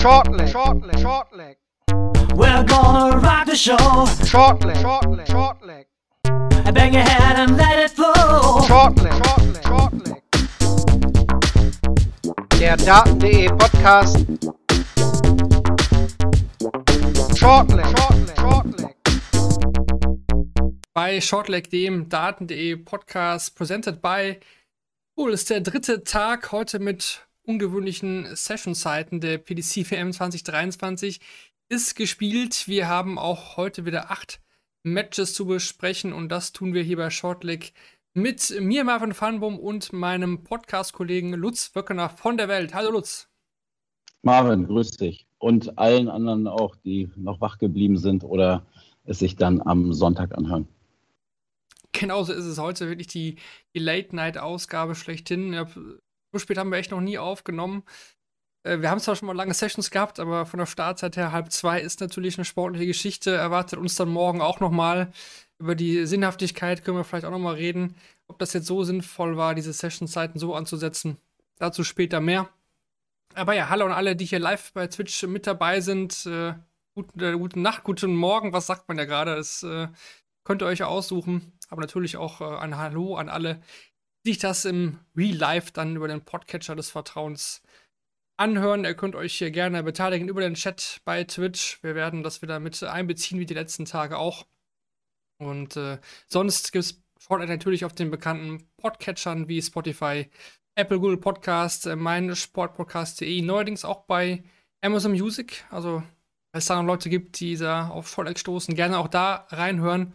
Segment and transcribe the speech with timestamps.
[0.00, 1.56] Short leg, short leg, short leg.
[2.34, 4.06] We're gonna rock the show.
[4.24, 5.86] Short leg, short leg, short leg.
[6.72, 8.62] Bang your head and let it flow.
[8.66, 10.22] Short leg, short leg, short leg.
[12.58, 14.16] Der Daten.de Podcast.
[17.36, 18.94] Short leg, short leg, short leg.
[20.94, 24.40] Bei Shortleg, dem Daten.de Podcast, presented by
[25.14, 31.18] Cool, ist der dritte Tag heute mit ungewöhnlichen Session-Zeiten der PDC WM 2023
[31.68, 32.68] ist gespielt.
[32.68, 34.40] Wir haben auch heute wieder acht
[34.84, 37.72] Matches zu besprechen und das tun wir hier bei Shortleg
[38.14, 42.72] mit mir, Marvin Fanbum und meinem Podcast-Kollegen Lutz Wöckener von der Welt.
[42.72, 43.28] Hallo Lutz.
[44.22, 45.26] Marvin, grüß dich.
[45.38, 48.64] Und allen anderen auch, die noch wach geblieben sind oder
[49.02, 50.68] es sich dann am Sonntag anhören.
[51.90, 53.38] Genauso ist es heute wirklich die,
[53.74, 55.52] die Late-Night-Ausgabe schlechthin.
[55.52, 55.66] Ja,
[56.32, 57.82] so spät haben wir echt noch nie aufgenommen.
[58.64, 61.52] Äh, wir haben zwar schon mal lange Sessions gehabt, aber von der Startzeit her halb
[61.52, 63.32] zwei ist natürlich eine sportliche Geschichte.
[63.32, 65.12] Erwartet uns dann morgen auch noch mal
[65.60, 67.94] über die Sinnhaftigkeit können wir vielleicht auch noch mal reden,
[68.26, 71.18] ob das jetzt so sinnvoll war, diese Sessionzeiten so anzusetzen.
[71.58, 72.48] Dazu später mehr.
[73.34, 76.24] Aber ja, hallo an alle, die hier live bei Twitch mit dabei sind.
[76.26, 76.54] Äh,
[76.94, 79.36] guten, äh, gute Nacht, guten Morgen, was sagt man ja gerade?
[79.36, 79.88] Das äh,
[80.44, 81.52] könnt ihr euch aussuchen.
[81.68, 83.60] Aber natürlich auch äh, ein Hallo an alle,
[84.24, 87.62] sich das im Real Life dann über den Podcatcher des Vertrauens
[88.36, 88.84] anhören.
[88.84, 91.82] Ihr könnt euch hier gerne beteiligen über den Chat bei Twitch.
[91.82, 94.46] Wir werden das wieder mit einbeziehen, wie die letzten Tage auch.
[95.38, 100.30] Und äh, sonst gibt es Shortline natürlich auf den bekannten Podcatchern wie Spotify,
[100.74, 104.42] Apple, Google Podcast, äh, mein Sportpodcast.de, neuerdings auch bei
[104.82, 105.64] Amazon Music.
[105.70, 106.02] Also,
[106.52, 110.14] wenn es da noch Leute gibt, die da auf Shortline stoßen, gerne auch da reinhören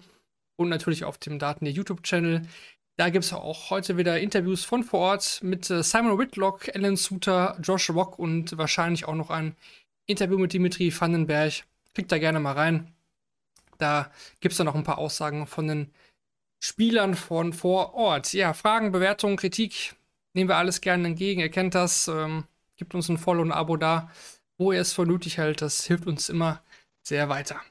[0.57, 2.43] und natürlich auf dem Daten der YouTube-Channel.
[2.97, 6.95] Da gibt es auch heute wieder Interviews von vor Ort mit äh, Simon Whitlock, Alan
[6.95, 9.55] Suter, Josh Rock und wahrscheinlich auch noch ein
[10.05, 11.65] Interview mit Dimitri Vandenberg.
[11.93, 12.93] Klickt da gerne mal rein.
[13.77, 15.91] Da gibt es dann noch ein paar Aussagen von den
[16.61, 18.31] Spielern von vor Ort.
[18.31, 19.95] Ja, Fragen, Bewertungen, Kritik
[20.33, 21.41] nehmen wir alles gerne entgegen.
[21.41, 22.07] Ihr kennt das.
[22.07, 22.45] Ähm,
[22.77, 24.09] gibt uns ein Follow und ein Abo da,
[24.57, 25.61] wo ihr es für nötig hält.
[25.61, 26.61] Das hilft uns immer
[27.03, 27.61] sehr weiter.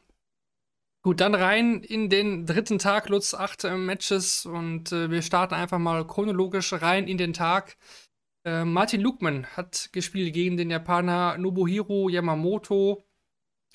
[1.04, 5.52] Gut, dann rein in den dritten Tag, Lutz, acht äh, Matches und äh, wir starten
[5.52, 7.76] einfach mal chronologisch rein in den Tag.
[8.46, 13.04] Äh, Martin Lukman hat gespielt gegen den Japaner Nobuhiro Yamamoto.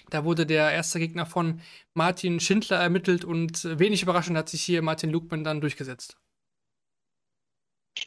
[0.09, 1.62] Da wurde der erste Gegner von
[1.94, 6.17] Martin Schindler ermittelt und äh, wenig überraschend hat sich hier Martin Lukman dann durchgesetzt.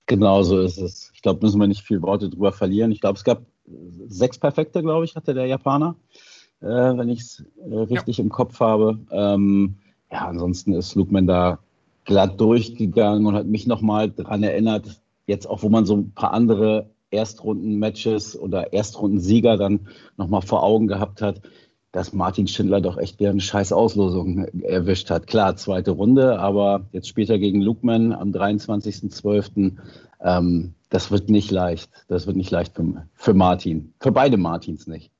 [0.06, 1.12] Genau so ist es.
[1.14, 2.90] Ich glaube, müssen wir nicht viel Worte drüber verlieren.
[2.90, 3.46] Ich glaube, es gab
[4.08, 5.94] sechs Perfekte, glaube ich, hatte der Japaner
[6.62, 8.24] äh, wenn ich es äh, richtig ja.
[8.24, 8.98] im Kopf habe.
[9.10, 9.76] Ähm,
[10.10, 11.58] ja, ansonsten ist Lukman da
[12.04, 16.32] glatt durchgegangen und hat mich nochmal daran erinnert, jetzt auch, wo man so ein paar
[16.32, 21.42] andere Erstrunden-Matches oder Erstrunden-Sieger dann nochmal vor Augen gehabt hat,
[21.92, 25.26] dass Martin Schindler doch echt wieder eine scheiß Auslosung erwischt hat.
[25.26, 29.76] Klar, zweite Runde, aber jetzt später gegen Lukman am 23.12.
[30.20, 31.90] Ähm, das wird nicht leicht.
[32.08, 33.92] Das wird nicht leicht für, für Martin.
[34.00, 35.11] Für beide Martins nicht.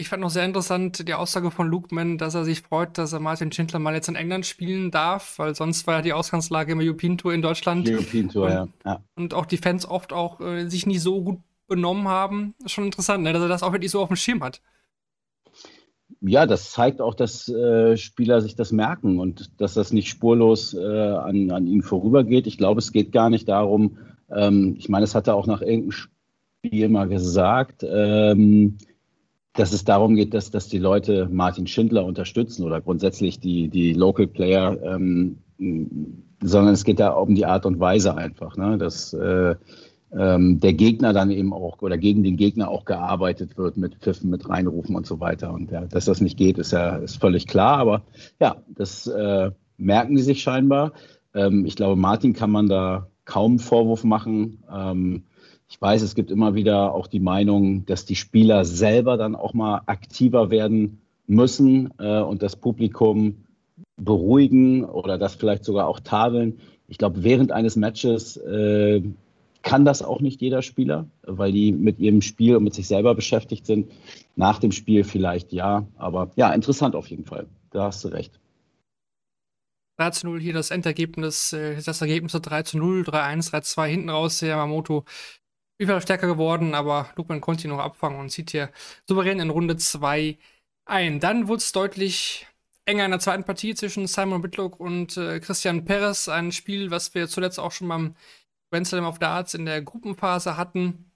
[0.00, 3.12] Ich fand noch sehr interessant die Aussage von Luke Mann, dass er sich freut, dass
[3.12, 6.72] er Martin Schindler mal jetzt in England spielen darf, weil sonst war ja die Ausgangslage
[6.72, 7.86] im European Tour in Deutschland.
[7.86, 8.68] European Tour, und, ja.
[8.86, 9.04] ja.
[9.16, 12.54] Und auch die Fans oft auch äh, sich nicht so gut benommen haben.
[12.64, 13.34] Schon interessant, ne?
[13.34, 14.62] dass er das auch wirklich so auf dem Schirm hat.
[16.22, 20.72] Ja, das zeigt auch, dass äh, Spieler sich das merken und dass das nicht spurlos
[20.72, 22.46] äh, an, an ihnen vorübergeht.
[22.46, 23.98] Ich glaube, es geht gar nicht darum,
[24.34, 28.78] ähm, ich meine, es hat er auch nach irgendeinem Spiel mal gesagt, ähm,
[29.54, 33.92] dass es darum geht, dass, dass die Leute Martin Schindler unterstützen oder grundsätzlich die, die
[33.92, 35.38] Local Player, ähm,
[36.40, 38.78] sondern es geht da um die Art und Weise einfach, ne?
[38.78, 39.56] dass äh,
[40.12, 44.30] ähm, der Gegner dann eben auch oder gegen den Gegner auch gearbeitet wird mit Pfiffen,
[44.30, 45.52] mit Reinrufen und so weiter.
[45.52, 47.78] Und ja, dass das nicht geht, ist ja ist völlig klar.
[47.78, 48.02] Aber
[48.40, 50.92] ja, das äh, merken die sich scheinbar.
[51.34, 54.64] Ähm, ich glaube, Martin kann man da kaum Vorwurf machen.
[55.70, 59.54] Ich weiß, es gibt immer wieder auch die Meinung, dass die Spieler selber dann auch
[59.54, 63.44] mal aktiver werden müssen äh, und das Publikum
[63.96, 66.58] beruhigen oder das vielleicht sogar auch tadeln.
[66.88, 69.00] Ich glaube, während eines Matches äh,
[69.62, 73.14] kann das auch nicht jeder Spieler, weil die mit ihrem Spiel und mit sich selber
[73.14, 73.92] beschäftigt sind.
[74.34, 77.46] Nach dem Spiel vielleicht ja, aber ja, interessant auf jeden Fall.
[77.70, 78.40] Da hast du recht.
[79.98, 84.08] 3 zu 0 hier das Endergebnis, äh, das Ergebnis 3 zu 0, 3-1, 3-2 hinten
[84.08, 84.40] raus.
[84.40, 85.04] Yamamoto
[85.86, 88.70] Fall stärker geworden, aber Lukman konnte ihn noch abfangen und zieht hier
[89.08, 90.38] souverän in Runde 2
[90.84, 91.20] ein.
[91.20, 92.46] Dann wurde es deutlich
[92.84, 96.28] enger in der zweiten Partie zwischen Simon Whitlock und äh, Christian Perez.
[96.28, 98.14] Ein Spiel, was wir zuletzt auch schon beim
[98.70, 101.10] Grand Slam of Darts in der Gruppenphase hatten.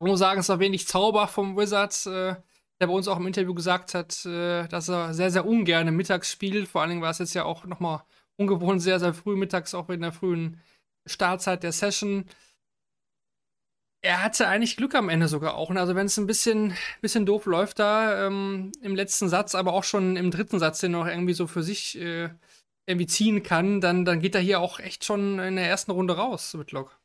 [0.00, 2.34] Ich muss sagen, es war wenig Zauber vom Wizards, äh,
[2.80, 6.30] der bei uns auch im Interview gesagt hat, äh, dass er sehr, sehr ungern mittags
[6.30, 6.68] spielt.
[6.68, 8.02] Vor allen Dingen war es jetzt ja auch nochmal
[8.36, 10.60] ungewohnt sehr, sehr früh mittags, auch in der frühen
[11.06, 12.24] Startzeit der Session.
[14.02, 15.70] Er hatte eigentlich Glück am Ende sogar auch.
[15.70, 19.84] Also wenn es ein bisschen, bisschen doof läuft da ähm, im letzten Satz, aber auch
[19.84, 22.30] schon im dritten Satz, den er noch irgendwie so für sich äh,
[22.86, 26.16] irgendwie ziehen kann, dann, dann geht er hier auch echt schon in der ersten Runde
[26.16, 26.98] raus, Whitlock.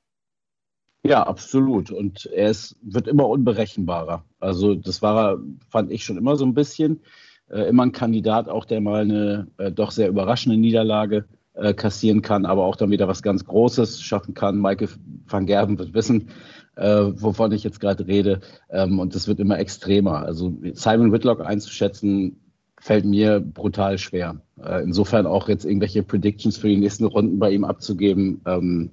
[1.03, 1.91] Ja, absolut.
[1.91, 4.23] Und er ist, wird immer unberechenbarer.
[4.39, 5.39] Also das war er,
[5.69, 7.01] fand ich schon immer so ein bisschen.
[7.47, 12.23] Äh, immer ein Kandidat, auch der mal eine äh, doch sehr überraschende Niederlage äh, kassieren
[12.23, 14.59] kann, aber auch dann wieder was ganz Großes schaffen kann.
[14.59, 14.89] Michael
[15.27, 16.29] van Gerben wird wissen,
[16.75, 18.41] äh, wovon ich jetzt gerade rede.
[18.69, 20.25] Ähm, und das wird immer extremer.
[20.25, 22.39] Also Simon Whitlock einzuschätzen,
[22.79, 24.41] fällt mir brutal schwer.
[24.63, 28.41] Äh, insofern auch jetzt irgendwelche Predictions für die nächsten Runden bei ihm abzugeben.
[28.45, 28.91] Ähm,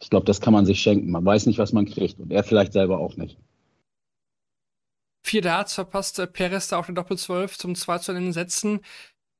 [0.00, 1.10] ich glaube, das kann man sich schenken.
[1.10, 2.18] Man weiß nicht, was man kriegt.
[2.18, 3.38] Und er vielleicht selber auch nicht.
[5.22, 8.80] Vier Darts verpasste Perez da auf der Doppel-12 zum 2 zu den Sätzen.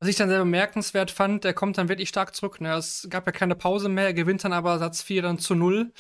[0.03, 2.63] Was ich dann sehr bemerkenswert fand, der kommt dann wirklich stark zurück.
[2.63, 2.73] Ne?
[2.73, 5.93] Es gab ja keine Pause mehr, er gewinnt dann aber Satz 4 dann zu 0.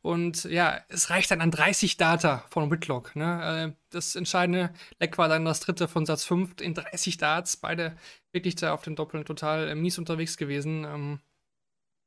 [0.00, 3.14] Und ja, es reicht dann an 30 Data von Whitlock.
[3.14, 3.74] Ne?
[3.74, 7.58] Äh, das entscheidende Leck war dann das dritte von Satz 5 in 30 Darts.
[7.58, 7.94] Beide
[8.32, 10.84] wirklich da auf den Doppeln total äh, mies unterwegs gewesen.
[10.84, 11.20] Ähm,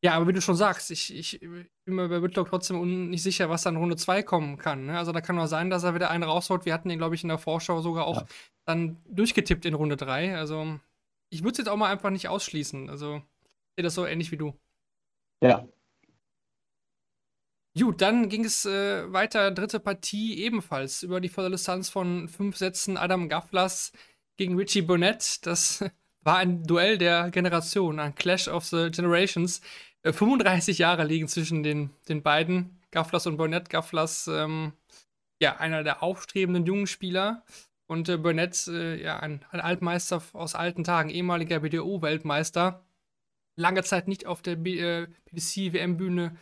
[0.03, 3.51] ja, aber wie du schon sagst, ich, ich bin mir bei Whitlock trotzdem nicht sicher,
[3.51, 4.88] was dann Runde 2 kommen kann.
[4.88, 4.98] Ne?
[4.98, 6.65] Also da kann auch sein, dass er wieder einen raushaut.
[6.65, 8.27] Wir hatten ihn, glaube ich, in der Vorschau sogar auch ja.
[8.65, 10.36] dann durchgetippt in Runde 3.
[10.38, 10.80] Also
[11.35, 12.89] ich würde es jetzt auch mal einfach nicht ausschließen.
[12.89, 14.57] Also, ich sehe das so ähnlich wie du.
[15.41, 15.67] Ja.
[17.77, 22.55] Gut, dann ging es äh, weiter, dritte Partie ebenfalls über die volle Distanz von fünf
[22.55, 23.91] Sätzen Adam Gafflas
[24.37, 25.45] gegen Richie Burnett.
[25.45, 25.83] Das
[26.21, 29.59] war ein Duell der Generation, ein Clash of the Generations.
[30.03, 33.69] Äh, 35 Jahre liegen zwischen den, den beiden, Gafflas und Burnett.
[33.69, 34.71] Gafflas, ähm,
[35.41, 37.43] ja, einer der aufstrebenden jungen Spieler.
[37.87, 42.83] Und äh, Burnett, äh, ja, ein, ein, Altmeister aus alten Tagen, ehemaliger BDO-Weltmeister.
[43.57, 46.35] Lange Zeit nicht auf der äh, PDC-WM-Bühne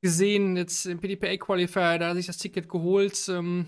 [0.00, 3.28] gesehen, jetzt im PDPA-Qualifier, da hat sich das Ticket geholt.
[3.28, 3.66] Ähm,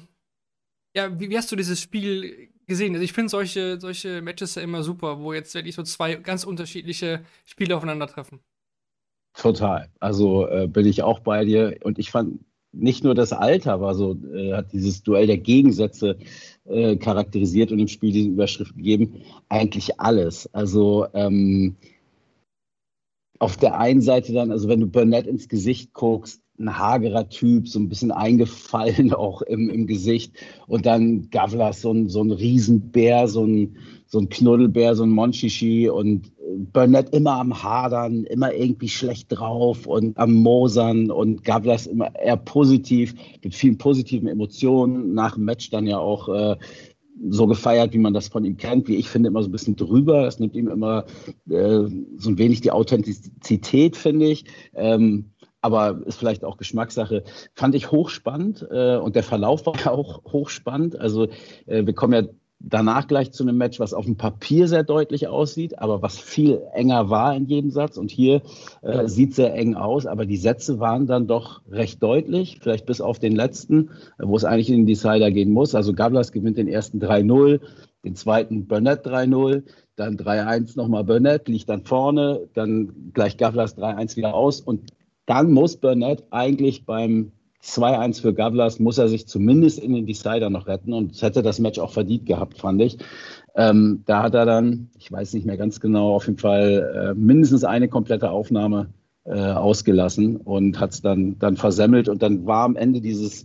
[0.94, 2.94] ja, wie, wie, hast du dieses Spiel gesehen?
[2.94, 6.44] Also ich finde solche, solche Matches ja immer super, wo jetzt wirklich so zwei ganz
[6.44, 8.40] unterschiedliche Spiele aufeinandertreffen.
[9.34, 9.90] Total.
[10.00, 11.78] Also äh, bin ich auch bei dir.
[11.82, 16.18] Und ich fand nicht nur das Alter war so, äh, hat dieses Duell der Gegensätze
[16.64, 19.22] äh, charakterisiert und dem Spiel diese Überschrift gegeben.
[19.48, 20.48] Eigentlich alles.
[20.54, 21.76] Also ähm,
[23.38, 27.68] auf der einen Seite dann, also wenn du Burnett ins Gesicht guckst, ein hagerer Typ,
[27.68, 30.34] so ein bisschen eingefallen auch im, im Gesicht.
[30.66, 33.76] Und dann Gavlas, so ein, so ein Riesenbär, so ein,
[34.10, 36.32] so ein Knuddelbär, so ein Monchichi und
[36.72, 42.36] Burnett immer am Hadern, immer irgendwie schlecht drauf und am Mosern und Gavlas immer eher
[42.36, 43.14] positiv,
[43.44, 45.14] mit vielen positiven Emotionen.
[45.14, 46.56] Nach dem Match dann ja auch äh,
[47.28, 49.76] so gefeiert, wie man das von ihm kennt, wie ich finde, immer so ein bisschen
[49.76, 50.26] drüber.
[50.26, 51.04] Es nimmt ihm immer
[51.48, 51.84] äh,
[52.16, 54.44] so ein wenig die Authentizität, finde ich.
[54.74, 55.30] Ähm,
[55.60, 57.22] aber ist vielleicht auch Geschmackssache.
[57.54, 60.98] Fand ich hochspannend äh, und der Verlauf war auch hochspannend.
[60.98, 61.28] Also
[61.66, 62.28] äh, wir kommen ja
[62.60, 66.62] danach gleich zu einem Match, was auf dem Papier sehr deutlich aussieht, aber was viel
[66.72, 67.96] enger war in jedem Satz.
[67.96, 68.42] Und hier
[68.82, 73.00] äh, sieht sehr eng aus, aber die Sätze waren dann doch recht deutlich, vielleicht bis
[73.00, 75.74] auf den letzten, wo es eigentlich in den Decider gehen muss.
[75.74, 77.60] Also Gablas gewinnt den ersten 3-0,
[78.04, 79.62] den zweiten Burnett 3-0,
[79.96, 84.92] dann 3-1 nochmal Burnett, liegt dann vorne, dann gleich Gavlas 3-1 wieder aus und
[85.26, 87.32] dann muss Burnett eigentlich beim
[87.62, 91.58] 2-1 für Gavlas muss er sich zumindest in den Decider noch retten und hätte das
[91.58, 92.98] Match auch verdient gehabt, fand ich.
[93.54, 97.14] Ähm, da hat er dann, ich weiß nicht mehr ganz genau, auf jeden Fall äh,
[97.14, 98.90] mindestens eine komplette Aufnahme
[99.24, 103.44] äh, ausgelassen und hat es dann, dann versemmelt und dann war am Ende dieses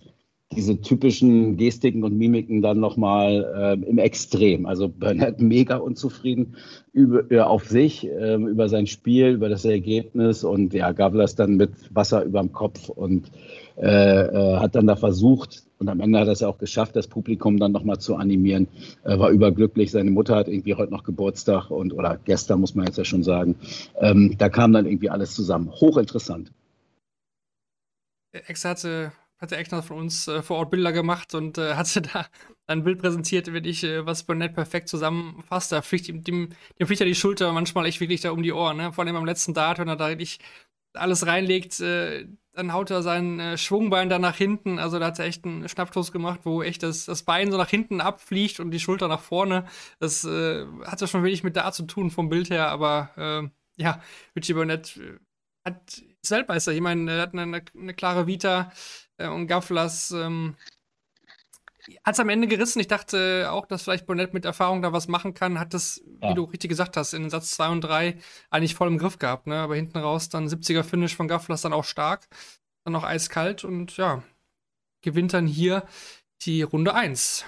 [0.51, 4.65] diese typischen Gestiken und Mimiken dann nochmal äh, im Extrem.
[4.65, 6.55] Also Burnett mega unzufrieden
[6.93, 11.57] über, äh, auf sich, äh, über sein Spiel, über das Ergebnis und ja, Gavlas dann
[11.57, 13.31] mit Wasser über dem Kopf und
[13.77, 16.95] äh, äh, hat dann da versucht und am Ende hat er es ja auch geschafft,
[16.95, 18.67] das Publikum dann nochmal zu animieren.
[19.03, 19.91] war überglücklich.
[19.91, 23.23] Seine Mutter hat irgendwie heute noch Geburtstag und oder gestern muss man jetzt ja schon
[23.23, 23.55] sagen.
[23.99, 25.69] Ähm, da kam dann irgendwie alles zusammen.
[25.69, 26.53] Hochinteressant.
[28.31, 32.01] Ex hatte hat der Eckner von uns äh, vor Ort Bilder gemacht und äh, hatte
[32.01, 32.27] da
[32.67, 35.71] ein Bild präsentiert, wenn ich, äh, was Burnett perfekt zusammenfasst.
[35.71, 38.53] Da fliegt ihm, dem, dem fliegt ja die Schulter manchmal echt wirklich da um die
[38.53, 38.93] Ohren, ne?
[38.93, 40.39] Vor allem am letzten Dart, wenn er da wirklich
[40.93, 44.79] alles reinlegt, äh, dann haut er sein äh, Schwungbein da nach hinten.
[44.79, 47.69] Also da hat er echt einen Schnappstoß gemacht, wo echt das, das Bein so nach
[47.69, 49.65] hinten abfliegt und die Schulter nach vorne.
[49.99, 53.81] Das äh, hat ja schon wenig mit Dart zu tun vom Bild her, aber äh,
[53.81, 54.01] ja,
[54.35, 55.19] Richie Burnett äh,
[55.65, 56.71] hat ist Weltmeister.
[56.73, 58.71] Ich meine, er hat eine, eine klare Vita
[59.17, 60.55] äh, und Gafflas, ähm,
[62.03, 62.79] hat es am Ende gerissen.
[62.79, 65.59] Ich dachte auch, dass vielleicht Burnett mit Erfahrung da was machen kann.
[65.59, 66.29] Hat das, ja.
[66.29, 68.17] wie du richtig gesagt hast, in Satz 2 und 3
[68.49, 69.47] eigentlich voll im Griff gehabt.
[69.47, 69.55] Ne?
[69.55, 72.27] Aber hinten raus dann 70er-Finish von Gaffler ist dann auch stark.
[72.83, 74.23] Dann auch eiskalt und ja,
[75.01, 75.83] gewinnt dann hier
[76.41, 77.45] die Runde 1.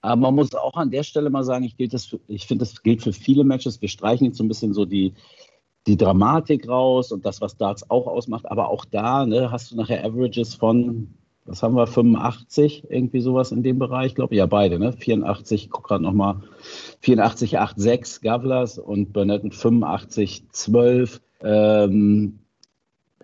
[0.00, 3.12] Aber man muss auch an der Stelle mal sagen, ich, ich finde, das gilt für
[3.12, 3.80] viele Matches.
[3.80, 5.14] Wir streichen jetzt so ein bisschen so die,
[5.86, 8.50] die Dramatik raus und das, was Darts auch ausmacht.
[8.50, 13.52] Aber auch da ne, hast du nachher Averages von was haben wir, 85, irgendwie sowas
[13.52, 14.38] in dem Bereich, glaube ich.
[14.38, 14.92] Ja, beide, ne?
[14.92, 16.36] 84, ich gucke gerade nochmal,
[17.00, 21.20] 84, 86 Gavlas und Burnett mit 85, 12.
[21.42, 22.38] Ähm,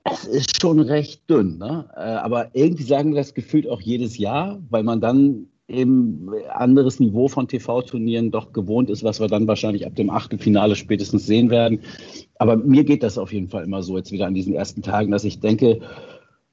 [0.04, 1.88] es ist schon recht dünn, ne?
[1.94, 6.98] Äh, aber irgendwie sagen wir das gefühlt auch jedes Jahr, weil man dann eben anderes
[6.98, 11.50] Niveau von TV-Turnieren doch gewohnt ist, was wir dann wahrscheinlich ab dem Achtelfinale spätestens sehen
[11.50, 11.80] werden.
[12.38, 15.10] Aber mir geht das auf jeden Fall immer so jetzt wieder an diesen ersten Tagen,
[15.10, 15.80] dass ich denke,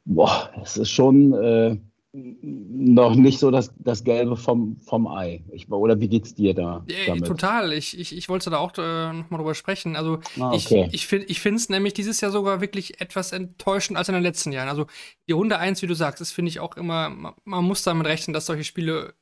[0.05, 1.77] Boah, es ist schon äh,
[2.13, 5.43] noch nicht so das, das Gelbe vom, vom Ei.
[5.51, 6.85] Ich, oder wie geht's dir da?
[6.87, 7.73] Ja, total.
[7.73, 9.95] Ich, ich, ich wollte da auch äh, nochmal drüber sprechen.
[9.95, 10.87] Also ah, okay.
[10.91, 14.23] ich, ich, ich finde es nämlich dieses Jahr sogar wirklich etwas enttäuschend als in den
[14.23, 14.69] letzten Jahren.
[14.69, 14.85] Also
[15.27, 18.07] die Runde 1, wie du sagst, das finde ich auch immer, man, man muss damit
[18.07, 19.15] rechnen, dass solche Spiele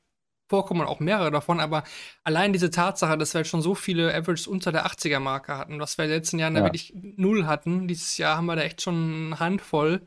[0.49, 1.83] vorkommen und auch mehrere davon, aber
[2.23, 5.97] allein diese Tatsache, dass wir halt schon so viele Averages unter der 80er-Marke hatten, was
[5.97, 6.59] wir in den letzten Jahren ja.
[6.59, 10.01] da wirklich null hatten, dieses Jahr haben wir da echt schon eine Handvoll.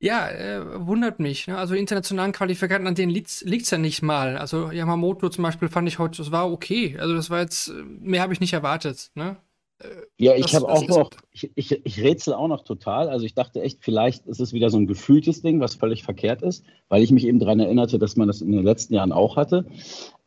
[0.00, 1.48] Ja, äh, wundert mich.
[1.48, 1.58] Ne?
[1.58, 4.36] Also internationalen Qualifikanten, an denen liegt es ja nicht mal.
[4.36, 6.96] Also Yamamoto zum Beispiel fand ich heute, das war okay.
[6.98, 9.10] Also das war jetzt, äh, mehr habe ich nicht erwartet.
[9.16, 9.36] Ne?
[9.80, 13.08] Äh, ja, ich habe auch noch, ich, ich, ich rätsel auch noch total.
[13.08, 16.42] Also ich dachte echt, vielleicht ist es wieder so ein gefühltes Ding, was völlig verkehrt
[16.42, 19.36] ist, weil ich mich eben daran erinnerte, dass man das in den letzten Jahren auch
[19.36, 19.66] hatte.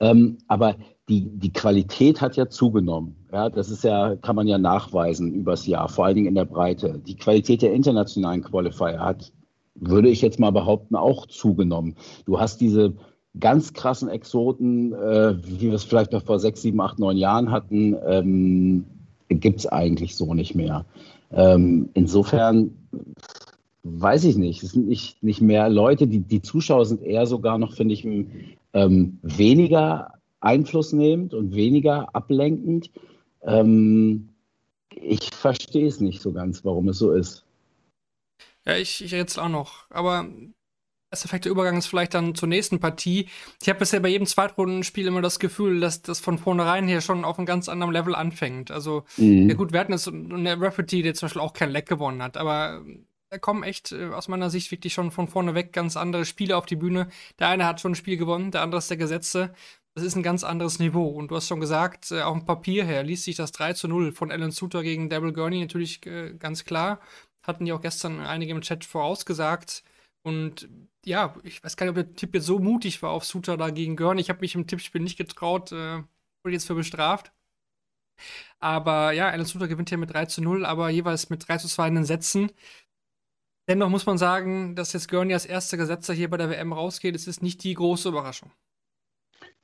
[0.02, 0.76] Ähm, aber
[1.08, 3.16] die, die Qualität hat ja zugenommen.
[3.32, 6.46] Ja, das ist ja, kann man ja nachweisen übers Jahr, vor allen Dingen in der
[6.46, 7.02] Breite.
[7.06, 9.32] Die Qualität der internationalen Qualifier hat
[9.76, 11.96] würde ich jetzt mal behaupten, auch zugenommen.
[12.26, 12.94] Du hast diese
[13.40, 17.52] ganz krassen Exoten, äh, wie wir es vielleicht noch vor sechs, sieben, acht, neun Jahren
[17.52, 18.86] hatten, ähm,
[19.30, 20.86] gibt es eigentlich so nicht mehr.
[21.32, 22.72] Ähm, insofern
[23.84, 24.64] weiß ich nicht.
[24.64, 28.06] Es sind nicht, nicht mehr Leute, die, die Zuschauer sind eher sogar noch, finde ich,
[28.74, 32.92] ähm, weniger einflussnehmend und weniger ablenkend.
[33.44, 34.30] Ähm,
[34.94, 37.46] ich verstehe es nicht so ganz, warum es so ist.
[38.66, 39.86] Ja, ich, ich rätsel auch noch.
[39.90, 40.28] Aber
[41.12, 43.28] das perfekte Übergang ist vielleicht dann zur nächsten Partie.
[43.62, 47.26] Ich habe bisher bei jedem Zweitrundenspiel immer das Gefühl, dass das von vornherein hier schon
[47.26, 48.72] auf einem ganz anderen Level anfängt.
[48.72, 49.50] Also, mhm.
[49.50, 52.38] ja gut, wir hatten jetzt eine Rafferty, der zum Beispiel auch kein Leck gewonnen hat,
[52.38, 52.82] aber
[53.30, 56.56] da kommen echt äh, aus meiner Sicht wirklich schon von vorne weg ganz andere Spiele
[56.56, 57.10] auf die Bühne.
[57.40, 59.54] Der eine hat schon ein Spiel gewonnen, der andere ist der Gesetze.
[59.94, 61.08] Das ist ein ganz anderes Niveau.
[61.08, 63.90] Und du hast schon gesagt, äh, auf dem Papier her liest sich das 3 zu
[63.90, 67.00] 0 von Alan Suter gegen Devil Gurney natürlich äh, ganz klar
[67.44, 69.84] hatten ja auch gestern einige im Chat vorausgesagt.
[70.24, 70.70] Und
[71.06, 73.70] ja, ich weiß gar nicht, ob der Tipp jetzt so mutig war auf Suter da
[73.70, 74.20] gegen Görn.
[74.20, 76.04] Ich habe mich im Tippspiel nicht getraut, äh,
[76.44, 77.32] wurde jetzt für bestraft.
[78.60, 81.68] Aber ja, Alan Suter gewinnt hier mit 3 zu 0, aber jeweils mit 3 zu
[81.68, 82.52] 2 in den Sätzen.
[83.68, 87.16] Dennoch muss man sagen, dass jetzt Gurney als erster Gesetzer hier bei der WM rausgeht,
[87.16, 88.52] es ist nicht die große Überraschung.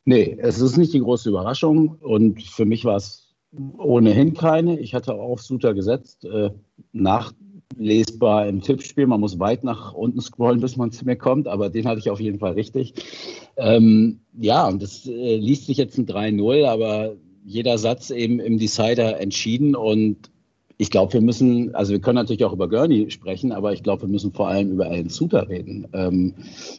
[0.06, 3.36] Nee, es ist nicht die große Überraschung und für mich war es
[3.78, 4.80] ohnehin keine.
[4.80, 6.26] Ich hatte auf Suter gesetzt.
[6.26, 6.52] Äh,
[6.92, 7.34] nach
[7.76, 9.08] lesbar im Tippspiel.
[9.08, 12.10] Man muss weit nach unten scrollen, bis man zu mir kommt, aber den hatte ich
[12.10, 12.94] auf jeden Fall richtig.
[13.58, 18.58] Ähm, ja, und das äh, liest sich jetzt ein 3-0, aber jeder Satz eben im
[18.58, 20.30] Decider entschieden und
[20.80, 24.04] ich glaube, wir müssen, also wir können natürlich auch über Gurney sprechen, aber ich glaube,
[24.04, 25.88] wir müssen vor allem über Alan Suter reden.
[25.94, 26.36] Ähm,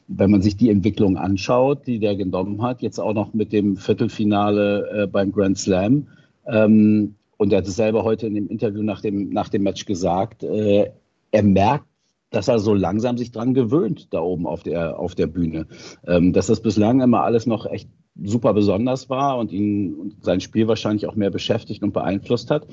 [0.07, 3.77] wenn man sich die Entwicklung anschaut, die der genommen hat, jetzt auch noch mit dem
[3.77, 6.07] Viertelfinale äh, beim Grand Slam,
[6.47, 9.87] ähm, und er hat es selber heute in dem Interview nach dem, nach dem Match
[9.87, 10.91] gesagt, äh,
[11.31, 11.87] er merkt,
[12.31, 15.67] dass er so langsam sich dran gewöhnt, da oben auf der, auf der Bühne.
[16.07, 17.89] Ähm, dass das bislang immer alles noch echt
[18.23, 22.67] super besonders war und ihn und sein Spiel wahrscheinlich auch mehr beschäftigt und beeinflusst hat,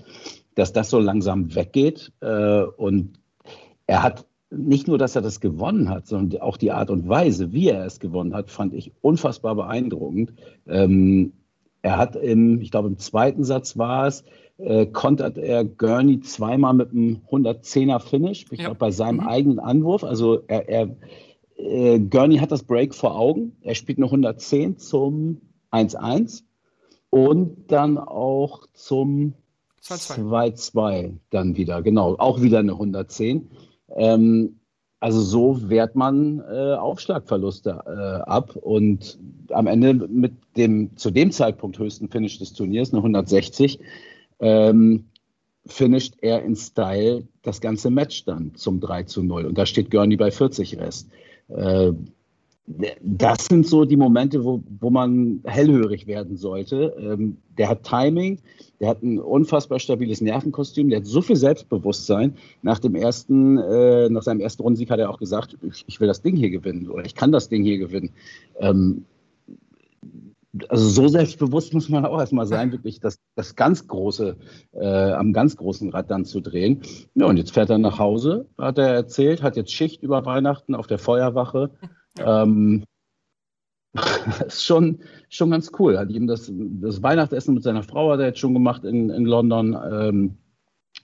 [0.55, 2.11] dass das so langsam weggeht.
[2.19, 3.19] Äh, und
[3.87, 7.53] er hat nicht nur, dass er das gewonnen hat, sondern auch die Art und Weise,
[7.53, 10.33] wie er es gewonnen hat, fand ich unfassbar beeindruckend.
[10.67, 11.33] Ähm,
[11.81, 14.23] er hat im, ich glaube, im zweiten Satz war es,
[14.57, 18.65] äh, kontert er Gurney zweimal mit einem 110er Finish, ich ja.
[18.65, 19.27] glaube bei seinem mhm.
[19.27, 20.03] eigenen Anwurf.
[20.03, 20.95] Also er, er
[21.57, 23.55] äh, Gurney hat das Break vor Augen.
[23.61, 26.43] Er spielt eine 110 zum 1-1
[27.09, 29.33] und dann auch zum
[29.83, 31.81] 2-2 dann wieder.
[31.81, 33.49] Genau, auch wieder eine 110.
[33.95, 34.59] Ähm,
[34.99, 39.19] also so wehrt man äh, Aufschlagverluste äh, ab und
[39.49, 43.79] am Ende mit dem zu dem Zeitpunkt höchsten Finish des Turniers, eine 160,
[44.39, 45.05] ähm,
[45.65, 49.45] finisht er in Style das ganze Match dann zum 3 zu 0.
[49.45, 51.09] Und da steht Gurney bei 40 Rest.
[51.49, 51.91] Äh,
[53.01, 56.95] das sind so die Momente, wo, wo man hellhörig werden sollte.
[56.99, 58.39] Ähm, der hat Timing,
[58.79, 62.35] der hat ein unfassbar stabiles Nervenkostüm, der hat so viel Selbstbewusstsein.
[62.63, 66.23] Nach dem ersten, äh, nach seinem ersten Rundensieg hat er auch gesagt, ich, will das
[66.23, 68.09] Ding hier gewinnen oder ich kann das Ding hier gewinnen.
[68.59, 69.05] Ähm,
[70.69, 74.37] also so selbstbewusst muss man auch erstmal sein, wirklich das, das ganz große,
[74.73, 76.81] äh, am ganz großen Rad dann zu drehen.
[77.13, 80.75] Ja, und jetzt fährt er nach Hause, hat er erzählt, hat jetzt Schicht über Weihnachten
[80.75, 81.71] auf der Feuerwache.
[82.17, 82.85] Ähm,
[83.93, 85.97] das ist schon, schon ganz cool.
[85.97, 89.25] Hat ihm das, das Weihnachtsessen mit seiner Frau hat er jetzt schon gemacht in, in
[89.25, 89.77] London.
[89.91, 90.37] Ähm,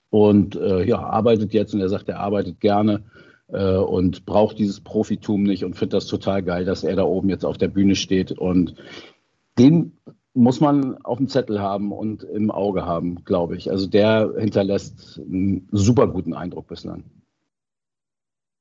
[0.09, 3.03] und äh, ja, arbeitet jetzt und er sagt, er arbeitet gerne
[3.47, 7.29] äh, und braucht dieses Profitum nicht und findet das total geil, dass er da oben
[7.29, 8.31] jetzt auf der Bühne steht.
[8.31, 8.75] Und
[9.61, 9.97] den
[10.33, 13.69] muss man auf dem Zettel haben und im Auge haben, glaube ich.
[13.69, 17.03] Also der hinterlässt einen super guten Eindruck bislang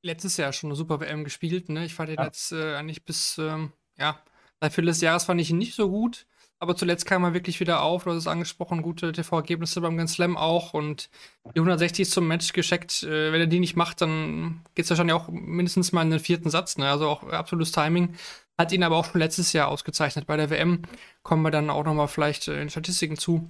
[0.02, 1.68] letztes Jahr schon eine super WM gespielt.
[1.68, 1.84] Ne?
[1.84, 2.24] Ich fand ihn ja.
[2.24, 4.18] jetzt äh, eigentlich bis, ähm, ja,
[4.60, 6.26] seit Viertel des Jahres fand ich ihn nicht so gut.
[6.62, 8.04] Aber zuletzt kam er wirklich wieder auf.
[8.04, 10.74] Du hast es angesprochen, gute TV-Ergebnisse beim Grand Slam auch.
[10.74, 11.08] Und
[11.54, 13.02] die 160 zum Match gescheckt.
[13.02, 16.20] Äh, wenn er die nicht macht, dann geht es wahrscheinlich auch mindestens mal in den
[16.20, 16.76] vierten Satz.
[16.76, 16.88] Ne?
[16.88, 18.14] Also auch absolutes Timing.
[18.60, 20.26] Hat ihn aber auch schon letztes Jahr ausgezeichnet.
[20.26, 20.82] Bei der WM
[21.22, 23.48] kommen wir dann auch nochmal vielleicht äh, in Statistiken zu.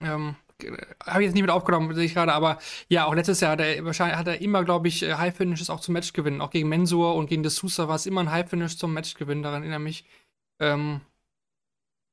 [0.00, 0.34] Ähm,
[1.04, 2.58] habe ich jetzt nicht mit aufgenommen, sehe ich gerade, aber
[2.88, 5.68] ja, auch letztes Jahr hat er wahrscheinlich hat er immer, glaube ich, äh, High Finishes
[5.68, 6.40] auch zum Match gewinnen.
[6.40, 9.42] Auch gegen Mensur und gegen D'Souza war es immer ein High Finish zum Match gewinnen,
[9.42, 10.06] daran erinnere mich.
[10.58, 11.02] Ähm,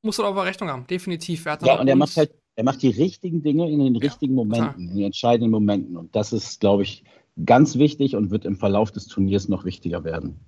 [0.01, 1.45] muss er auf Rechnung haben, definitiv.
[1.45, 4.74] ja, und er macht halt, er macht die richtigen Dinge in den ja, richtigen Momenten,
[4.74, 4.77] klar.
[4.77, 5.95] in den entscheidenden Momenten.
[5.95, 7.05] Und das ist, glaube ich,
[7.45, 10.41] ganz wichtig und wird im Verlauf des Turniers noch wichtiger werden.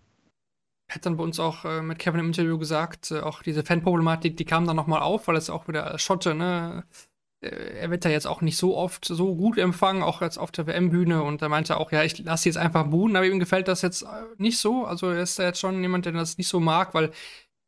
[0.92, 4.36] Hat dann bei uns auch äh, mit Kevin im Interview gesagt, äh, auch diese Fanproblematik,
[4.36, 6.84] die kam dann nochmal auf, weil es auch wieder Schotte, ne?
[7.42, 10.52] Äh, er wird da jetzt auch nicht so oft so gut empfangen, auch jetzt auf
[10.52, 11.24] der WM-Bühne.
[11.24, 14.04] Und er meinte auch, ja, ich lasse jetzt einfach buhen, aber ihm gefällt das jetzt
[14.04, 14.08] äh,
[14.38, 14.86] nicht so.
[14.86, 17.12] Also er ist ja jetzt schon jemand, der das nicht so mag, weil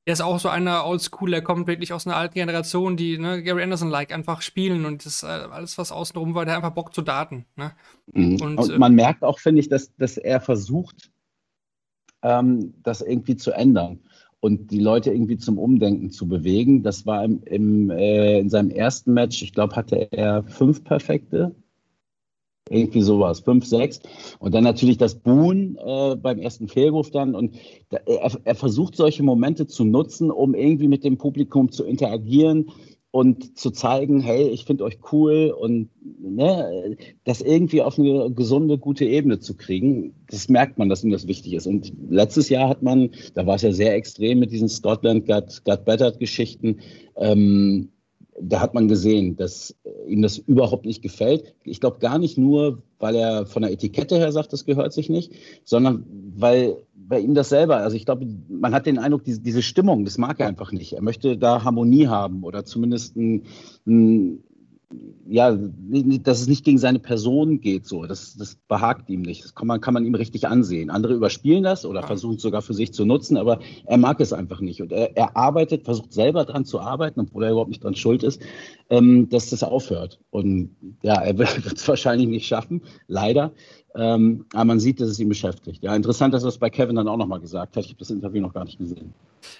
[0.06, 3.42] er ist auch so einer Oldschool, der kommt wirklich aus einer alten Generation, die ne,
[3.42, 7.02] Gary Anderson-like einfach spielen und das äh, alles, was außenrum war, der einfach Bock zu
[7.02, 7.46] daten.
[7.56, 7.72] Ne?
[8.14, 8.42] Mhm.
[8.42, 11.13] Und, und, man äh, merkt auch, finde ich, dass, dass er versucht,
[12.24, 14.00] ähm, das irgendwie zu ändern
[14.40, 16.84] und die Leute irgendwie zum Umdenken zu bewegen.
[16.84, 21.56] Das war im, im äh, in seinem ersten Match, ich glaube, hatte er fünf perfekte.
[22.70, 24.00] Irgendwie sowas, fünf, sechs.
[24.40, 27.36] Und dann natürlich das Buhn äh, beim ersten Fehlwurf dann.
[27.36, 27.56] Und
[27.90, 32.72] da, er, er versucht solche Momente zu nutzen, um irgendwie mit dem Publikum zu interagieren,
[33.14, 38.80] und zu zeigen, hey, ich finde euch cool und ne, das irgendwie auf eine gesunde,
[38.80, 41.68] gute Ebene zu kriegen, das merkt man, dass ihm das wichtig ist.
[41.68, 45.64] Und letztes Jahr hat man, da war es ja sehr extrem mit diesen Scotland Got,
[45.64, 46.80] Got Battered Geschichten,
[47.16, 47.90] ähm,
[48.40, 49.76] da hat man gesehen, dass
[50.08, 51.54] ihm das überhaupt nicht gefällt.
[51.64, 55.10] Ich glaube gar nicht nur, weil er von der Etikette her sagt, das gehört sich
[55.10, 57.78] nicht, sondern weil bei ihm das selber.
[57.78, 60.94] Also ich glaube, man hat den Eindruck, diese, diese Stimmung, das mag er einfach nicht.
[60.94, 63.44] Er möchte da Harmonie haben oder zumindest ein,
[63.86, 64.44] ein
[65.26, 68.06] ja, dass es nicht gegen seine Person geht, so.
[68.06, 69.44] Das, das behagt ihm nicht.
[69.44, 70.90] Das kann man, kann man ihm richtig ansehen.
[70.90, 74.34] Andere überspielen das oder versuchen es sogar für sich zu nutzen, aber er mag es
[74.34, 74.82] einfach nicht.
[74.82, 78.24] Und er, er arbeitet, versucht selber daran zu arbeiten, obwohl er überhaupt nicht dran schuld
[78.24, 78.42] ist,
[78.90, 80.20] ähm, dass das aufhört.
[80.30, 83.54] Und ja, er wird es wahrscheinlich nicht schaffen, leider.
[83.96, 85.84] Ähm, aber man sieht, dass es ihn beschäftigt.
[85.84, 87.86] Ja, interessant, dass er es bei Kevin dann auch nochmal gesagt hat.
[87.86, 89.14] Ich habe das Interview noch gar nicht gesehen.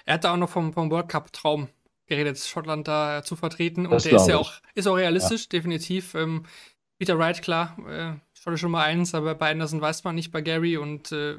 [0.06, 1.68] Er hatte auch noch vom, vom World Cup-Traum
[2.16, 3.86] geredet, Schottland da zu vertreten.
[3.86, 5.50] Und das der ist ja auch, ist auch realistisch, ja.
[5.52, 6.16] definitiv.
[6.16, 6.44] Ähm,
[7.00, 10.78] Peter Wright, klar, äh, schottische Nummer eins, aber bei Anderson weiß man nicht, bei Gary
[10.78, 11.38] und äh,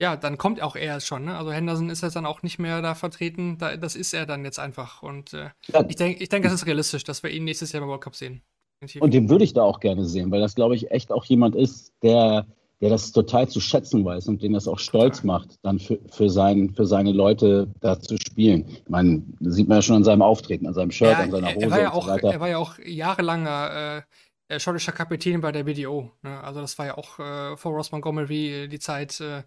[0.00, 1.26] ja, dann kommt auch er schon.
[1.26, 1.36] Ne?
[1.36, 3.58] Also Henderson ist jetzt dann auch nicht mehr da vertreten.
[3.58, 5.02] Da, das ist er dann jetzt einfach.
[5.02, 5.84] Und äh, ja.
[5.86, 8.16] ich denke, ich denk, das ist realistisch, dass wir ihn nächstes Jahr beim World Cup
[8.16, 8.40] sehen.
[8.80, 9.02] Definitiv.
[9.02, 11.54] Und den würde ich da auch gerne sehen, weil das, glaube ich, echt auch jemand
[11.54, 12.46] ist, der
[12.80, 16.30] der das total zu schätzen weiß und den das auch stolz macht, dann für, für,
[16.30, 18.66] sein, für seine Leute da zu spielen.
[18.68, 21.30] Ich meine, das sieht man ja schon an seinem Auftreten, an seinem Shirt, ja, an
[21.30, 24.04] seiner Hose er war ja auch, so Er war ja auch jahrelanger
[24.48, 26.10] äh, schottischer Kapitän bei der BDO.
[26.22, 26.42] Ne?
[26.42, 29.20] Also das war ja auch äh, vor Ross Montgomery die Zeit.
[29.20, 29.44] Äh,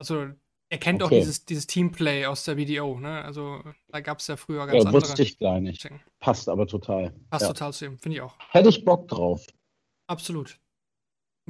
[0.00, 0.26] also
[0.70, 1.14] er kennt okay.
[1.14, 2.98] auch dieses, dieses Teamplay aus der BDO.
[2.98, 3.22] Ne?
[3.22, 5.02] Also da gab es ja früher ganz ja, andere.
[5.02, 5.88] wusste ich gar nicht.
[6.18, 7.12] Passt aber total.
[7.30, 7.48] Passt ja.
[7.48, 8.34] total zu ihm, finde ich auch.
[8.50, 9.46] Hätte ich Bock drauf.
[10.08, 10.58] Absolut.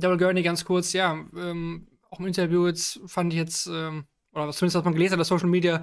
[0.02, 4.48] Double Gurney ganz kurz, ja, ähm, auch im Interview jetzt fand ich jetzt, ähm, oder
[4.48, 5.82] was zumindest hat man gelesen, auf Social Media,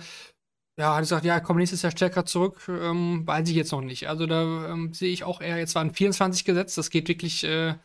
[0.77, 4.07] ja, hat gesagt, ja, komm nächstes Jahr stärker zurück, ähm, weiß ich jetzt noch nicht.
[4.07, 7.75] Also da ähm, sehe ich auch eher, jetzt waren 24 gesetzt, das geht wirklich äh,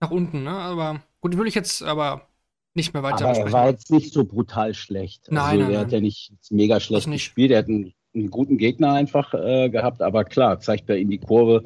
[0.00, 0.52] nach unten, ne?
[0.52, 2.28] Aber gut, würde ich jetzt aber
[2.74, 3.54] nicht mehr weiter aber besprechen.
[3.54, 5.26] Er war jetzt nicht so brutal schlecht.
[5.30, 8.56] Nein, also, nein, er hat ja nicht mega schlecht gespielt, er hat einen, einen guten
[8.56, 11.64] Gegner einfach äh, gehabt, aber klar, zeigt er in die Kurve,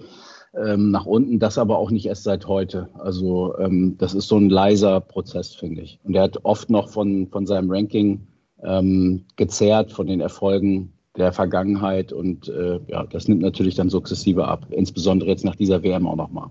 [0.55, 2.89] ähm, nach unten, das aber auch nicht erst seit heute.
[2.99, 5.99] Also ähm, das ist so ein leiser Prozess, finde ich.
[6.05, 8.27] Und er hat oft noch von, von seinem Ranking
[8.63, 14.49] ähm, gezerrt, von den Erfolgen der Vergangenheit und äh, ja, das nimmt natürlich dann sukzessive
[14.49, 16.51] ab, insbesondere jetzt nach dieser WM auch nochmal.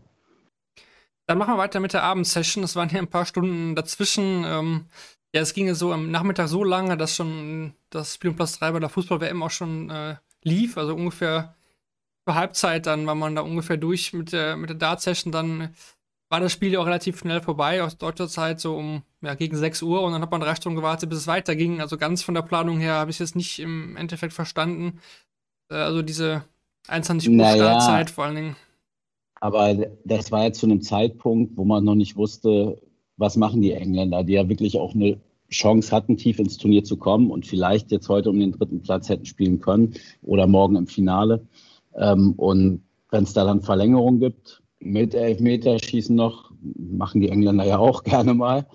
[1.26, 2.64] Dann machen wir weiter mit der Abendsession.
[2.64, 4.44] Es waren hier ein paar Stunden dazwischen.
[4.46, 4.86] Ähm,
[5.34, 8.72] ja, es ging so am Nachmittag so lange, dass schon das Spiel um Platz 3
[8.72, 10.78] bei der Fußball-WM auch schon äh, lief.
[10.78, 11.56] Also ungefähr
[12.26, 15.32] zur Halbzeit, dann war man da ungefähr durch mit der, mit der Dart-Session.
[15.32, 15.74] Dann
[16.30, 19.58] war das Spiel ja auch relativ schnell vorbei, aus deutscher Zeit so um ja, gegen
[19.58, 20.02] 6 Uhr.
[20.02, 21.82] Und dann hat man drei Stunden gewartet, bis es weiterging.
[21.82, 25.00] Also ganz von der Planung her habe ich es jetzt nicht im Endeffekt verstanden.
[25.70, 26.44] Äh, also diese
[26.88, 27.56] 21 Uhr naja.
[27.56, 28.56] Startzeit vor allen Dingen.
[29.42, 29.74] Aber
[30.06, 32.80] das war ja zu einem Zeitpunkt, wo man noch nicht wusste,
[33.18, 36.96] was machen die Engländer, die ja wirklich auch eine Chance hatten, tief ins Turnier zu
[36.96, 40.88] kommen und vielleicht jetzt heute um den dritten Platz hätten spielen können oder morgen im
[40.88, 41.46] Finale.
[41.96, 47.78] Ähm, und wenn es da dann Verlängerung gibt, mit Elfmeterschießen noch, machen die Engländer ja
[47.78, 48.66] auch gerne mal,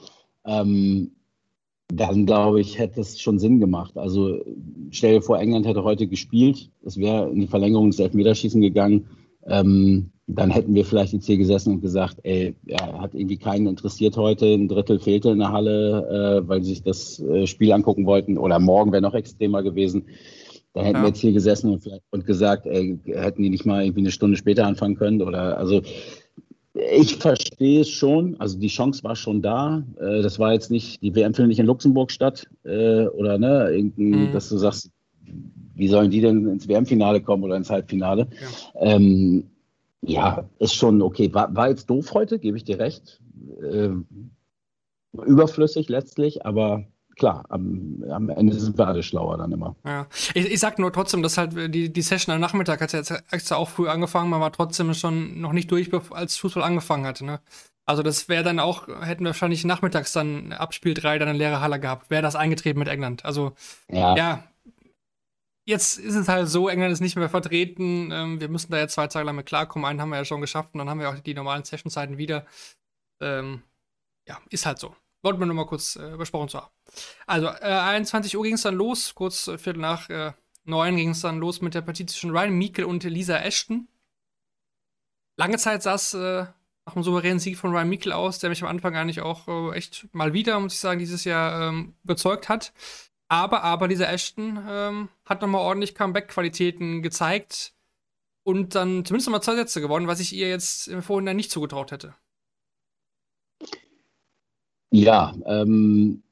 [0.45, 1.13] ähm,
[1.89, 3.97] dann glaube ich, hätte es schon Sinn gemacht.
[3.97, 4.41] Also
[4.91, 9.07] stell dir vor, England hätte heute gespielt, es wäre in die Verlängerung des Elfmeterschießen gegangen.
[9.47, 13.69] Ähm, dann hätten wir vielleicht jetzt hier gesessen und gesagt, ey, ja, hat irgendwie keinen
[13.69, 17.73] interessiert heute, ein Drittel fehlte in der Halle, äh, weil sie sich das äh, Spiel
[17.73, 20.07] angucken wollten oder morgen wäre noch extremer gewesen.
[20.77, 21.03] Da hätten ja.
[21.05, 24.37] wir jetzt hier gesessen und, und gesagt, ey, hätten die nicht mal irgendwie eine Stunde
[24.37, 25.81] später anfangen können oder also
[26.75, 29.83] ich verstehe es schon, also die Chance war schon da.
[29.99, 33.91] Äh, das war jetzt nicht, die WM findet nicht in Luxemburg statt äh, oder ne,
[33.97, 34.33] mhm.
[34.35, 34.91] dass du sagst,
[35.75, 38.29] wie sollen die denn ins WM-Finale kommen oder ins Halbfinale?
[38.75, 38.93] Ja.
[38.97, 39.45] Ähm,
[40.03, 41.33] ja, ist schon okay.
[41.33, 43.19] War, war jetzt doof heute, gebe ich dir recht.
[43.63, 43.93] Äh,
[45.25, 46.85] überflüssig letztlich, aber
[47.17, 49.75] klar, am, am, Ende sind wir alle schlauer dann immer.
[49.85, 52.99] Ja, ich, ich sag nur trotzdem, dass halt die, die Session am Nachmittag hat ja
[52.99, 57.07] jetzt extra auch früh angefangen, man war trotzdem schon noch nicht durch, als Fußball angefangen
[57.07, 57.25] hatte.
[57.25, 57.41] Ne?
[57.87, 61.61] Also das wäre dann auch, hätten wir wahrscheinlich nachmittags dann Abspiel 3 dann eine leere
[61.61, 63.25] Halle gehabt, wäre das eingetreten mit England.
[63.25, 63.53] Also
[63.91, 64.17] ja.
[64.17, 64.45] ja.
[65.69, 68.13] Jetzt ist es halt so, England ist nicht mehr vertreten.
[68.13, 69.85] Ähm, wir müssen da jetzt zwei Tage lang mit klarkommen.
[69.85, 72.47] Einen haben wir ja schon geschafft und dann haben wir auch die normalen Sessionzeiten wieder.
[73.21, 73.63] Ähm,
[74.29, 74.95] ja, ist halt so.
[75.23, 76.73] Wollten wir nur mal kurz äh, besprochen zu haben.
[77.27, 80.33] Also, äh, 21 Uhr ging es dann los, kurz äh, Viertel nach äh,
[80.67, 83.89] neun ging es dann los mit der Partie zwischen Ryan Meikle und Lisa Ashton.
[85.37, 86.47] Lange Zeit es äh,
[86.87, 89.77] nach einem souveränen Sieg von Ryan Meikle aus, der mich am Anfang eigentlich auch äh,
[89.77, 92.73] echt mal wieder, muss ich sagen, dieses Jahr ähm, überzeugt hat.
[93.29, 97.75] Aber, aber Lisa Ashton ähm, hat nochmal ordentlich Comeback-Qualitäten gezeigt
[98.45, 101.91] und dann zumindest nochmal zwei Sätze gewonnen, was ich ihr jetzt im Vorhinein nicht zugetraut
[101.91, 102.15] hätte.
[104.91, 106.23] Ja, ähm,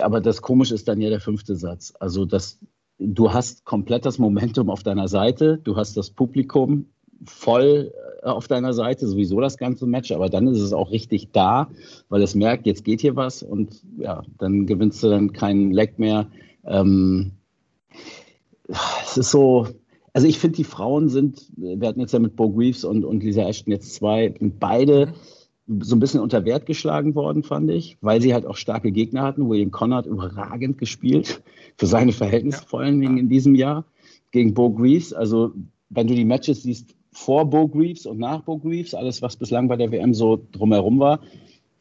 [0.00, 1.92] aber das Komische ist dann ja der fünfte Satz.
[1.98, 2.58] Also das,
[2.98, 6.86] du hast komplett das Momentum auf deiner Seite, du hast das Publikum
[7.24, 11.32] voll äh, auf deiner Seite, sowieso das ganze Match, aber dann ist es auch richtig
[11.32, 11.70] da,
[12.08, 15.98] weil es merkt, jetzt geht hier was und ja, dann gewinnst du dann keinen Leck
[15.98, 16.26] mehr.
[16.64, 17.32] Ähm,
[18.68, 19.66] es ist so,
[20.12, 23.22] also ich finde, die Frauen sind, wir hatten jetzt ja mit Bo Greaves und, und
[23.22, 25.06] Lisa Ashton jetzt zwei, beide.
[25.06, 25.12] Mhm
[25.66, 29.22] so ein bisschen unter Wert geschlagen worden, fand ich, weil sie halt auch starke Gegner
[29.22, 29.48] hatten.
[29.48, 31.42] William Connor hat überragend gespielt,
[31.76, 32.68] für seine Verhältnisse ja.
[32.68, 33.84] vor allen Dingen in diesem Jahr,
[34.30, 35.12] gegen Bo Greaves.
[35.12, 35.52] Also,
[35.88, 39.68] wenn du die Matches siehst vor Bo Greaves und nach Bo Greaves, alles, was bislang
[39.68, 41.20] bei der WM so drumherum war,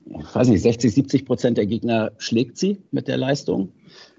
[0.05, 3.71] ich weiß nicht, 60, 70 Prozent der Gegner schlägt sie mit der Leistung.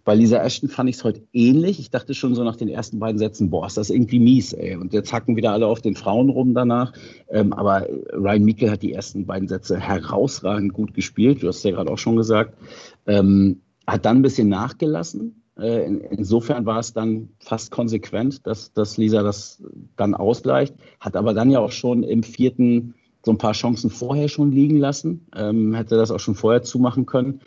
[0.04, 1.78] Bei Lisa Ashton fand ich es heute ähnlich.
[1.78, 4.74] Ich dachte schon so nach den ersten beiden Sätzen, boah, ist das irgendwie mies, ey.
[4.74, 6.92] Und jetzt hacken wieder alle auf den Frauen rum danach.
[7.28, 11.42] Ähm, aber Ryan Meikle hat die ersten beiden Sätze herausragend gut gespielt.
[11.42, 12.58] Du hast ja gerade auch schon gesagt.
[13.06, 15.40] Ähm, hat dann ein bisschen nachgelassen.
[15.56, 19.62] Äh, in, insofern war es dann fast konsequent, dass, dass Lisa das
[19.96, 20.74] dann ausgleicht.
[20.98, 24.78] Hat aber dann ja auch schon im vierten so ein paar Chancen vorher schon liegen
[24.78, 25.28] lassen.
[25.36, 27.40] Ähm, hätte das auch schon vorher zumachen können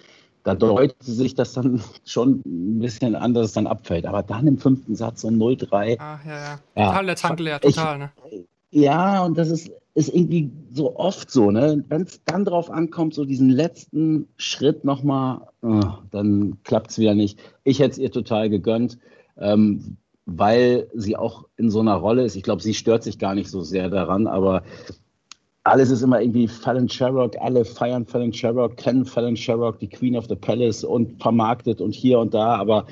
[0.45, 4.05] da deutet sich das dann schon ein bisschen an, dass es dann abfällt.
[4.05, 5.99] Aber dann im fünften Satz so 0-3.
[5.99, 6.88] Ah, ja, ja.
[6.88, 8.12] Total der Tank leer, total, ne?
[8.69, 11.84] Ja, und das ist, ist irgendwie so oft so, ne?
[11.89, 15.81] Wenn es dann drauf ankommt, so diesen letzten Schritt nochmal, oh,
[16.12, 17.39] dann klappt es wieder nicht.
[17.63, 18.99] Ich hätte es ihr total gegönnt,
[19.39, 22.36] ähm, weil sie auch in so einer Rolle ist.
[22.36, 24.62] Ich glaube, sie stört sich gar nicht so sehr daran, aber
[25.65, 30.15] alles ist immer irgendwie Fallon Sherrock, alle feiern Fallon Sherrock, kennen Fallon Sherrock, die Queen
[30.15, 32.86] of the Palace und vermarktet und hier und da, aber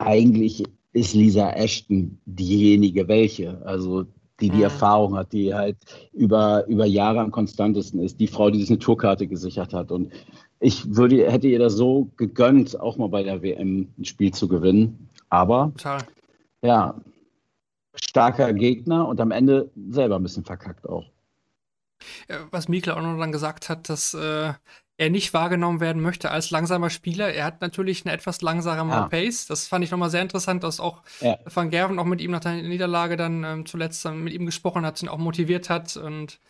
[0.00, 4.02] eigentlich ist Lisa Ashton diejenige welche, also
[4.40, 4.64] die die mhm.
[4.64, 5.76] Erfahrung hat, die halt
[6.12, 10.12] über, über Jahre am konstantesten ist, die Frau, die sich eine Tourkarte gesichert hat und
[10.60, 14.48] ich würde, hätte ihr das so gegönnt, auch mal bei der WM ein Spiel zu
[14.48, 16.00] gewinnen, aber Total.
[16.62, 17.00] ja,
[17.94, 21.04] starker Gegner und am Ende selber ein bisschen verkackt auch.
[22.28, 24.52] Äh, Was Mikkel auch noch dann gesagt hat, dass äh,
[25.00, 27.32] er nicht wahrgenommen werden möchte als langsamer Spieler.
[27.32, 29.08] Er hat natürlich eine etwas langsamere Ja.
[29.08, 29.46] Pace.
[29.46, 31.38] Das fand ich nochmal sehr interessant, dass auch Ja.
[31.44, 34.84] Van Gerven auch mit ihm nach der Niederlage dann ähm, zuletzt dann mit ihm gesprochen
[34.84, 35.96] hat, ihn auch motiviert hat.
[35.96, 36.40] Und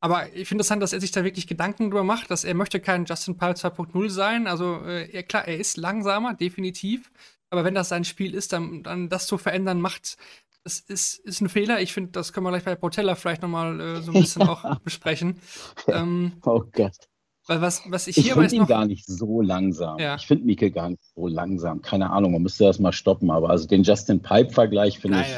[0.00, 2.80] aber ich finde interessant, dass er sich da wirklich Gedanken drüber macht, dass er möchte
[2.80, 4.46] kein Justin Pyle 2.0 sein.
[4.46, 7.10] Also äh, er, klar, er ist langsamer, definitiv.
[7.50, 10.16] Aber wenn das sein Spiel ist, dann, dann das zu verändern, macht
[10.68, 11.80] das ist, ist ein Fehler.
[11.80, 14.78] Ich finde, das können wir gleich bei Portella vielleicht nochmal äh, so ein bisschen auch
[14.80, 15.40] besprechen.
[15.86, 16.92] Ähm, Oh Gott.
[17.46, 18.68] weil was, was ich Ich hier aber finde ihn noch.
[18.68, 19.98] gar nicht so langsam.
[19.98, 20.16] Ja.
[20.16, 21.80] Ich finde Mike gar nicht so langsam.
[21.80, 23.30] Keine Ahnung, man müsste das mal stoppen.
[23.30, 25.34] Aber also den Justin Pipe-Vergleich finde ich,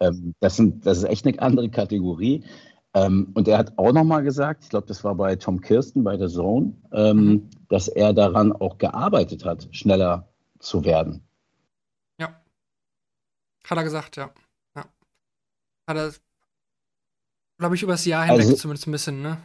[0.00, 2.44] ähm, das, sind, das ist echt eine andere Kategorie.
[2.92, 6.16] Ähm, und er hat auch nochmal gesagt, ich glaube, das war bei Tom Kirsten bei
[6.18, 7.50] der Zone, ähm, Mhm.
[7.70, 11.22] dass er daran auch gearbeitet hat, schneller zu werden.
[12.18, 12.40] Ja.
[13.64, 14.30] Hat er gesagt, ja.
[15.86, 16.12] Hat er,
[17.58, 19.38] glaube ich, übers Jahr hinweg Also- zumindest ein bisschen, ne?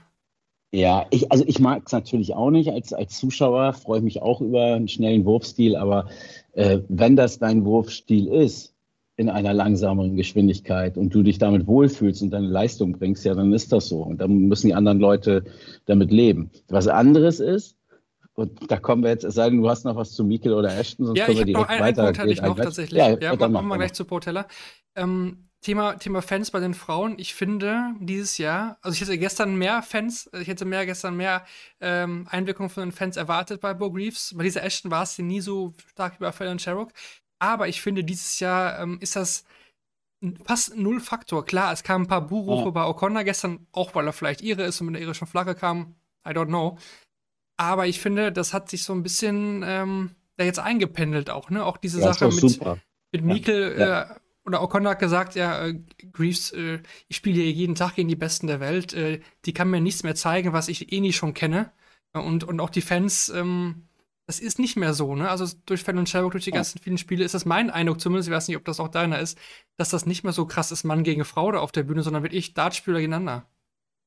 [0.73, 2.69] Ja, ich, also ich mag es natürlich auch nicht.
[2.71, 6.09] Als, als Zuschauer freue ich mich auch über einen schnellen Wurfstil, aber
[6.53, 8.73] äh, wenn das dein Wurfstil ist,
[9.17, 13.51] in einer langsameren Geschwindigkeit und du dich damit wohlfühlst und deine Leistung bringst, ja, dann
[13.51, 14.01] ist das so.
[14.01, 15.43] Und dann müssen die anderen Leute
[15.85, 16.49] damit leben.
[16.69, 17.75] Was anderes ist,
[18.33, 20.73] und da kommen wir jetzt, es sei denn, du hast noch was zu Mikel oder
[20.75, 22.03] Ashton, sonst Ja, können ich wir habe noch direkt einen, weiter.
[22.05, 22.97] Punkt hatte ich noch tatsächlich.
[22.97, 24.47] Ja, Ja, ja, machen wir gleich zu Portella.
[24.95, 27.19] Ähm, Thema, Thema Fans bei den Frauen.
[27.19, 31.45] Ich finde dieses Jahr, also ich hätte gestern mehr Fans, ich hätte mehr gestern mehr
[31.79, 34.33] ähm, Einwirkung von den Fans erwartet bei Bo Greaves.
[34.35, 36.91] Bei dieser Ashton war es nie so stark wie bei Fallon Sherrock.
[37.39, 39.45] Aber ich finde, dieses Jahr ähm, ist das
[40.45, 41.45] fast null Faktor.
[41.45, 42.69] Klar, es kamen ein paar Buhrufe Ja.
[42.71, 45.95] bei O'Connor gestern, auch weil er vielleicht ihre ist und mit der irischen Flagge kam.
[46.27, 46.77] I don't know.
[47.57, 51.63] Aber ich finde, das hat sich so ein bisschen ähm, da jetzt eingependelt auch, ne?
[51.65, 52.77] Auch diese Ja, Sache mit, super.
[53.11, 54.01] mit Ja, Mikel ja.
[54.01, 55.79] äh, oder O'Connor hat gesagt, ja, äh,
[56.13, 58.93] Greaves, äh, ich spiele hier jeden Tag gegen die Besten der Welt.
[58.93, 61.71] Äh, die kann mir nichts mehr zeigen, was ich eh nie schon kenne.
[62.13, 63.87] Äh, Und, und auch die Fans, ähm,
[64.27, 65.29] das ist nicht mehr so, ne?
[65.29, 66.57] Also durch Fan und Sherlock, durch die Ja.
[66.57, 69.19] ganzen vielen Spiele ist das mein Eindruck, zumindest, ich weiß nicht, ob das auch deiner
[69.19, 69.37] ist,
[69.77, 72.23] dass das nicht mehr so krass ist, Mann gegen Frau da auf der Bühne, sondern
[72.23, 73.47] wirklich Dartspieler gegeneinander.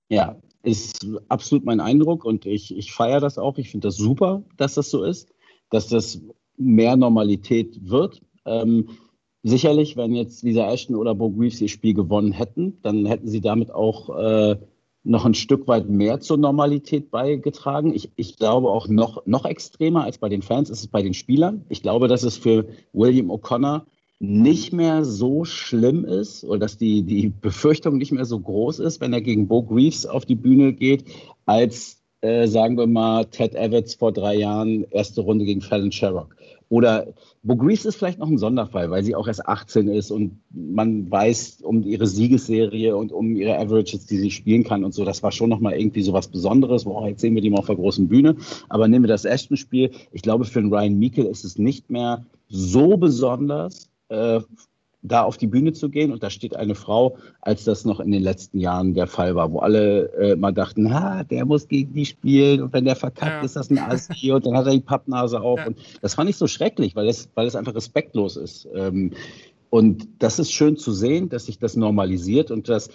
[0.09, 3.59] Ja, ist absolut mein Eindruck und ich, ich feiere das auch.
[3.59, 5.33] Ich finde das super, dass das so ist,
[5.71, 6.21] dass das
[6.57, 8.23] mehr Normalität wird.
[8.45, 8.91] Ähm,
[9.45, 13.41] sicherlich, wenn jetzt Lisa Ashton oder Bo Greaves ihr Spiel gewonnen hätten, dann hätten sie
[13.41, 14.57] damit auch äh,
[15.05, 17.95] noch ein Stück weit mehr zur Normalität beigetragen.
[17.95, 21.15] Ich, ich glaube auch noch, noch extremer als bei den Fans ist es bei den
[21.15, 21.65] Spielern.
[21.69, 23.83] Ich glaube, dass es für William O'Connor
[24.19, 29.03] nicht mehr so schlimm ist oder dass die, die Befürchtung nicht mehr so groß ist,
[29.03, 31.05] wenn er gegen Bo Greaves auf die Bühne geht,
[31.45, 36.35] als, äh, sagen wir mal, Ted Evans vor drei Jahren, erste Runde gegen Fallon Sherrock.
[36.69, 40.41] Oder Bo Greaves ist vielleicht noch ein Sonderfall, weil sie auch erst 18 ist und
[40.51, 45.05] man weiß um ihre Siegesserie und um ihre Averages, die sie spielen kann und so.
[45.05, 46.85] Das war schon nochmal irgendwie so was Besonderes.
[46.85, 48.37] Boah, jetzt sehen wir die mal auf der großen Bühne.
[48.69, 49.91] Aber nehmen wir das Ashton-Spiel.
[50.13, 54.41] Ich glaube, für den Ryan Meikle ist es nicht mehr so besonders, äh,
[55.07, 58.11] da auf die Bühne zu gehen und da steht eine Frau, als das noch in
[58.11, 61.93] den letzten Jahren der Fall war, wo alle äh, mal dachten, ha, der muss gegen
[61.93, 63.43] die spielen und wenn der verkackt, Ja.
[63.43, 65.67] ist das ein Assi und dann hat er die Pappnase auf Ja.
[65.67, 68.67] und das fand ich so schrecklich, weil es, weil es einfach respektlos ist.
[68.75, 69.13] Ähm,
[69.69, 72.89] und das ist schön zu sehen, dass sich das normalisiert und dass,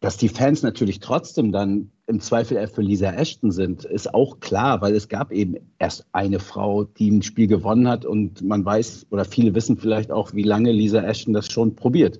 [0.00, 4.80] dass die Fans natürlich trotzdem dann im Zweifel für Lisa Ashton sind, ist auch klar,
[4.80, 9.08] weil es gab eben erst eine Frau, die ein Spiel gewonnen hat und man weiß
[9.10, 12.18] oder viele wissen vielleicht auch, wie lange Lisa Ashton das schon probiert.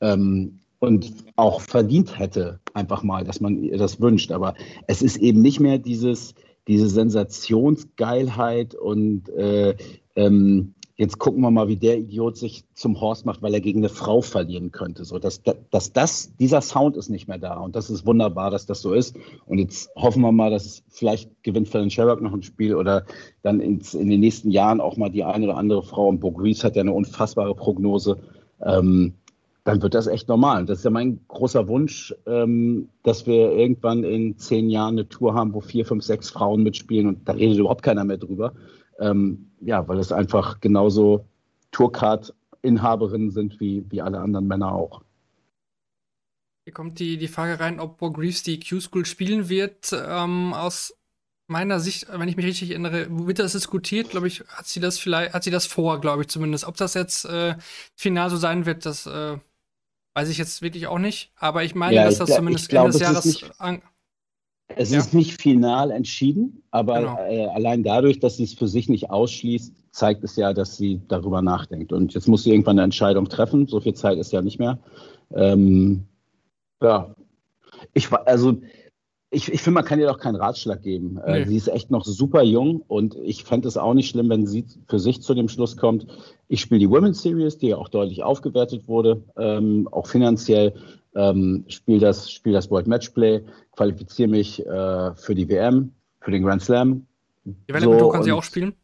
[0.00, 4.30] Ähm, und auch verdient hätte, einfach mal, dass man ihr das wünscht.
[4.30, 4.54] Aber
[4.86, 6.34] es ist eben nicht mehr dieses,
[6.68, 9.74] diese Sensationsgeilheit und äh,
[10.14, 13.80] ähm, jetzt gucken wir mal, wie der Idiot sich zum Horst macht, weil er gegen
[13.80, 15.04] eine Frau verlieren könnte.
[15.04, 17.58] So, dass, dass das, dieser Sound ist nicht mehr da.
[17.58, 19.14] Und das ist wunderbar, dass das so ist.
[19.44, 23.04] Und jetzt hoffen wir mal, dass vielleicht gewinnt Fallon Sherrock noch ein Spiel oder
[23.42, 26.08] dann ins, in den nächsten Jahren auch mal die eine oder andere Frau.
[26.08, 28.18] Und Bo Greaves hat ja eine unfassbare Prognose.
[28.64, 29.12] Ähm,
[29.64, 30.64] dann wird das echt normal.
[30.64, 35.34] Das ist ja mein großer Wunsch, ähm, dass wir irgendwann in zehn Jahren eine Tour
[35.34, 38.54] haben, wo vier, fünf, sechs Frauen mitspielen und da redet überhaupt keiner mehr drüber.
[38.98, 41.24] Ähm, ja, weil es einfach genauso
[41.72, 45.02] Tourcard-Inhaberinnen sind wie, wie alle anderen Männer auch.
[46.64, 49.92] Hier kommt die, die Frage rein, ob Bo Greaves die Q-School spielen wird.
[49.92, 50.96] Ähm, aus
[51.46, 54.98] meiner Sicht, wenn ich mich richtig erinnere, wird das diskutiert, glaube ich, hat sie das
[54.98, 56.64] vielleicht, hat sie das vor, glaube ich zumindest.
[56.64, 57.54] Ob das jetzt äh,
[57.94, 59.38] final so sein wird, das äh,
[60.14, 61.30] weiß ich jetzt wirklich auch nicht.
[61.36, 63.82] Aber ich meine, Ja, dass ich das glaub- zumindest glaub, Ende des Jahres nicht- an,
[64.78, 64.98] Es Ja.
[64.98, 67.18] ist nicht final entschieden, aber Genau.
[67.28, 71.00] äh, allein dadurch, dass sie es für sich nicht ausschließt, zeigt es ja, dass sie
[71.08, 71.92] darüber nachdenkt.
[71.92, 73.66] Und jetzt muss sie irgendwann eine Entscheidung treffen.
[73.66, 74.78] So viel Zeit ist ja nicht mehr.
[75.34, 76.02] Ähm,
[76.82, 77.14] ja,
[77.94, 78.58] ich also
[79.30, 81.18] ich, ich finde, man kann ihr doch keinen Ratschlag geben.
[81.18, 81.44] Äh, Nee.
[81.46, 84.64] sie ist echt noch super jung und ich fände es auch nicht schlimm, wenn sie
[84.86, 86.06] für sich zu dem Schluss kommt,
[86.48, 90.74] ich spiele die Women's Series, die ja auch deutlich aufgewertet wurde, ähm, auch finanziell,
[91.16, 96.42] ähm, spiele das, spiel das World Matchplay, qualifiziere mich äh, für die WM, für den
[96.42, 97.06] Grand Slam.
[97.44, 98.74] Development Tour kann sie auch spielen.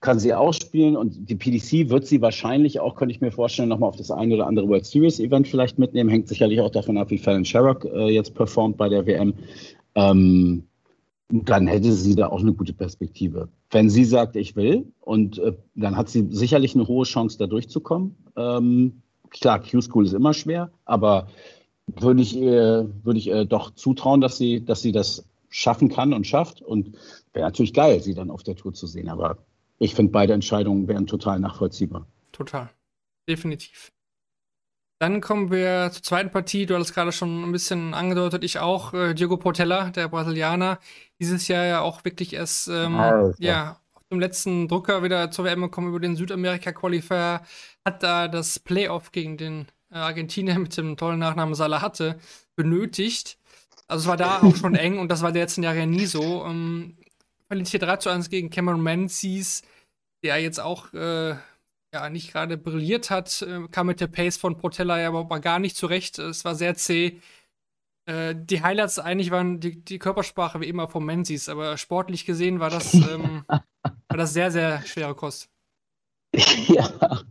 [0.00, 3.70] Kann sie auch spielen und die PDC wird sie wahrscheinlich auch, könnte ich mir vorstellen,
[3.70, 6.10] nochmal auf das eine oder andere World Series Event vielleicht mitnehmen.
[6.10, 9.32] Hängt sicherlich auch davon ab, wie Fallon Sherrock äh, jetzt performt bei der WM.
[9.94, 10.64] Ähm,
[11.30, 13.48] dann hätte sie da auch eine gute Perspektive.
[13.70, 17.46] Wenn sie sagt, ich will, und äh, dann hat sie sicherlich eine hohe Chance, da
[17.46, 18.14] durchzukommen.
[18.36, 21.28] Ähm, klar, Q-School ist immer schwer, aber
[21.86, 26.12] würde ich ihr, würde ich ihr doch zutrauen, dass sie, dass sie das schaffen kann
[26.12, 26.62] und schafft.
[26.62, 26.96] Und
[27.32, 29.08] wäre natürlich geil, sie dann auf der Tour zu sehen.
[29.08, 29.38] Aber
[29.78, 32.06] ich finde, beide Entscheidungen wären total nachvollziehbar.
[32.32, 32.70] Total.
[33.28, 33.92] Definitiv.
[35.00, 36.66] Dann kommen wir zur zweiten Partie.
[36.66, 38.94] Du hattest gerade schon ein bisschen angedeutet, ich auch.
[38.94, 40.78] Äh, Diogo Portella, der Brasilianer,
[41.20, 43.34] dieses Jahr ja auch wirklich erst ähm, Alter.
[43.38, 47.42] ja, auf dem letzten Drucker wieder zur WM gekommen über den Südamerika-Qualifier,
[47.84, 52.18] hat da das Playoff gegen den Argentinier mit dem tollen Nachnamen Salah hatte,
[52.56, 53.38] benötigt.
[53.86, 56.06] Also es war da auch schon eng und das war der letzten Jahre ja nie
[56.06, 56.44] so.
[56.44, 56.96] Ähm,
[57.46, 59.62] verliert hier 3 zu 1 gegen Cameron Menzies,
[60.22, 61.36] der jetzt auch äh,
[61.94, 65.58] ja, nicht gerade brilliert hat, äh, kam mit der Pace von Portella ja mal gar
[65.58, 66.18] nicht zurecht.
[66.18, 67.20] Es war sehr zäh.
[68.06, 72.60] Äh, die Highlights eigentlich waren die, die Körpersprache wie immer von Menzies, aber sportlich gesehen
[72.60, 75.48] war das, ähm, war das sehr, sehr schwere Kost.
[76.66, 77.22] ja,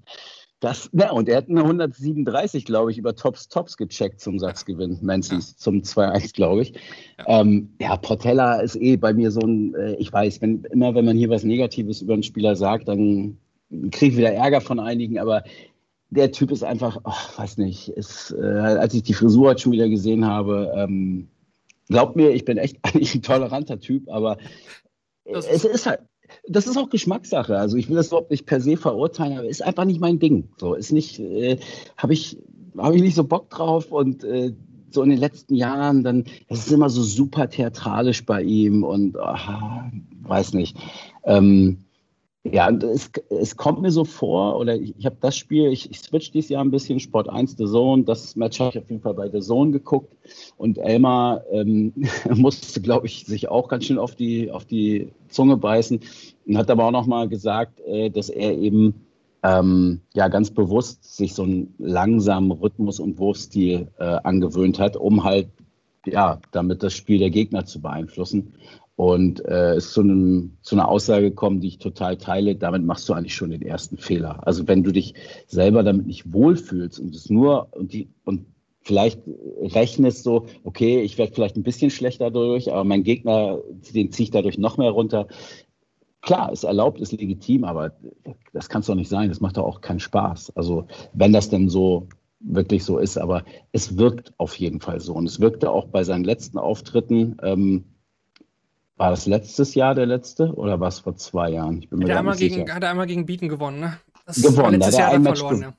[0.63, 4.97] das, na, und er hat eine 137, glaube ich, über Tops Tops gecheckt zum Satzgewinn,
[5.01, 6.73] Menzies, zum 2-1, glaube ich.
[7.17, 7.41] Ja.
[7.41, 11.03] Ähm, ja, Portella ist eh bei mir so ein, äh, ich weiß, wenn, immer wenn
[11.03, 13.37] man hier was Negatives über einen Spieler sagt, dann
[13.91, 15.43] kriege ich wieder Ärger von einigen, aber
[16.11, 19.73] der Typ ist einfach, oh, weiß nicht, ist, äh, als ich die Frisur heute schon
[19.73, 21.27] wieder gesehen habe, ähm,
[21.89, 24.37] glaubt mir, ich bin echt eigentlich ein toleranter Typ, aber
[25.25, 25.99] Das es ist halt,
[26.47, 27.57] das ist auch Geschmackssache.
[27.57, 30.49] Also ich will das überhaupt nicht per se verurteilen, aber ist einfach nicht mein Ding.
[30.57, 31.57] So ist nicht, äh,
[31.97, 32.37] habe ich,
[32.77, 34.53] habe ich nicht so Bock drauf und äh,
[34.89, 39.17] so in den letzten Jahren, dann, das ist immer so super theatralisch bei ihm und
[39.17, 39.89] ah,
[40.21, 40.77] weiß nicht.
[41.23, 41.82] Ähm,
[42.45, 45.99] ja, es, es kommt mir so vor, oder ich, ich habe das Spiel, ich, ich
[45.99, 49.01] switch dieses Jahr ein bisschen, Sport 1 The Zone, das Match habe ich auf jeden
[49.01, 50.13] Fall bei The Zone geguckt
[50.57, 51.93] und Elmar ähm,
[52.35, 56.01] musste, glaube ich, sich auch ganz schön auf die, auf die Zunge beißen
[56.45, 59.05] und hat aber auch nochmal gesagt, äh, dass er eben
[59.41, 65.23] ähm, ja ganz bewusst sich so einen langsamen Rhythmus und Wurfstil äh, angewöhnt hat, um
[65.23, 65.47] halt
[66.05, 68.53] ja damit das Spiel der Gegner zu beeinflussen.
[68.95, 72.55] Und äh, ist zu, einem, zu einer Aussage gekommen, die ich total teile.
[72.55, 74.45] Damit machst du eigentlich schon den ersten Fehler.
[74.47, 75.15] Also wenn du dich
[75.47, 78.45] selber damit nicht wohlfühlst und es nur und die und
[78.83, 79.21] vielleicht
[79.61, 83.59] rechnest so, okay, ich werde vielleicht ein bisschen schlechter dadurch, aber mein Gegner,
[83.93, 85.27] den ziehe ich dadurch noch mehr runter.
[86.21, 87.93] Klar, ist erlaubt, ist legitim, aber
[88.53, 89.29] das kann es doch nicht sein.
[89.29, 90.55] Das macht doch auch keinen Spaß.
[90.55, 92.07] Also wenn das denn so
[92.39, 95.13] wirklich so ist, aber es wirkt auf jeden Fall so.
[95.13, 97.37] Und es wirkte auch bei seinen letzten Auftritten.
[97.41, 97.85] Ähm,
[98.97, 101.79] war das letztes Jahr der letzte oder war es vor zwei Jahren?
[101.79, 102.75] Ich bin mir Hat er, einmal nicht gegen, sicher.
[102.75, 103.97] hat er einmal gegen Beaton gewonnen, ne?
[104.25, 105.73] Das Gewonnen, letztes er Jahr hat ein Match verloren, ja.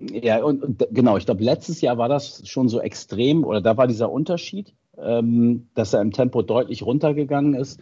[0.00, 3.76] Ja, und, und genau, ich glaube, letztes Jahr war das schon so extrem oder da
[3.76, 7.80] war dieser Unterschied, ähm, dass er im Tempo deutlich runtergegangen ist.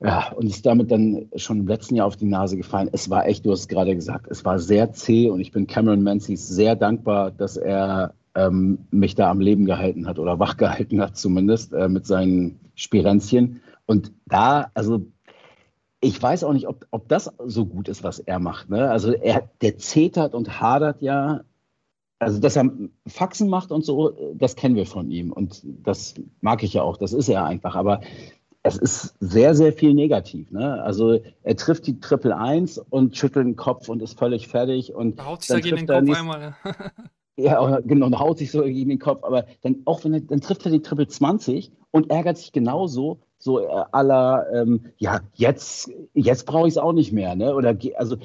[0.00, 2.88] Ja, und ist damit dann schon im letzten Jahr auf die Nase gefallen.
[2.90, 5.68] Es war echt, du hast es gerade gesagt, es war sehr zäh und ich bin
[5.68, 10.56] Cameron Menzies sehr dankbar, dass er ähm, mich da am Leben gehalten hat oder wach
[10.56, 13.60] gehalten hat zumindest äh, mit seinen Spirenzchen.
[13.86, 15.06] Und da, also
[16.00, 18.70] ich weiß auch nicht, ob, ob das so gut ist, was er macht.
[18.70, 18.90] Ne?
[18.90, 21.42] Also er, der zetert und hadert ja.
[22.18, 22.70] Also, dass er
[23.08, 25.32] Faxen macht und so, das kennen wir von ihm.
[25.32, 27.74] Und das mag ich ja auch, das ist er einfach.
[27.74, 28.00] Aber
[28.62, 30.52] es ist sehr, sehr viel negativ.
[30.52, 30.80] Ne?
[30.84, 34.94] Also er trifft die Triple Eins und schüttelt den Kopf und ist völlig fertig.
[34.94, 36.54] Und Da haut sich dagegen den Kopf nächst- einmal.
[37.36, 39.24] ja, genau, und haut sich so gegen den Kopf.
[39.24, 43.20] Aber dann, auch wenn er, dann trifft er die Triple 20 und ärgert sich genauso,
[43.38, 47.54] so äh, aller, ähm, ja, jetzt, jetzt brauche ich es auch nicht mehr, ne?
[47.54, 48.16] Oder also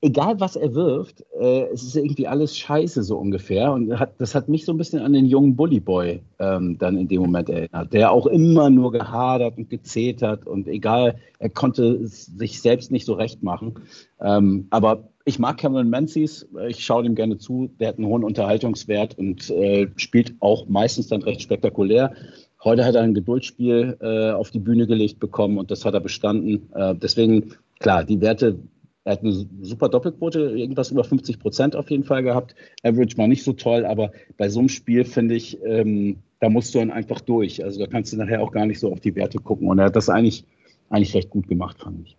[0.00, 3.72] egal was er wirft, äh, es ist irgendwie alles scheiße, so ungefähr.
[3.72, 7.08] Und hat, das hat mich so ein bisschen an den jungen Bullyboy ähm, dann in
[7.08, 12.60] dem Moment erinnert, der auch immer nur gehadert und gezetert und egal, er konnte sich
[12.60, 13.74] selbst nicht so recht machen.
[14.20, 18.24] Ähm, aber ich mag Cameron Menzies, ich schaue dem gerne zu, der hat einen hohen
[18.24, 22.14] Unterhaltungswert und äh, spielt auch meistens dann recht spektakulär.
[22.64, 26.00] Heute hat er ein Geduldsspiel äh, auf die Bühne gelegt bekommen und das hat er
[26.00, 26.70] bestanden.
[26.74, 28.58] Äh, deswegen, klar, die Werte,
[29.04, 29.32] er hat eine
[29.62, 32.54] super Doppelquote, irgendwas über 50 Prozent auf jeden Fall gehabt.
[32.82, 36.74] Average war nicht so toll, aber bei so einem Spiel finde ich, ähm, da musst
[36.74, 37.64] du dann einfach durch.
[37.64, 39.68] Also da kannst du nachher auch gar nicht so auf die Werte gucken.
[39.68, 40.44] Und er hat das eigentlich,
[40.90, 42.16] eigentlich recht gut gemacht, fand ich.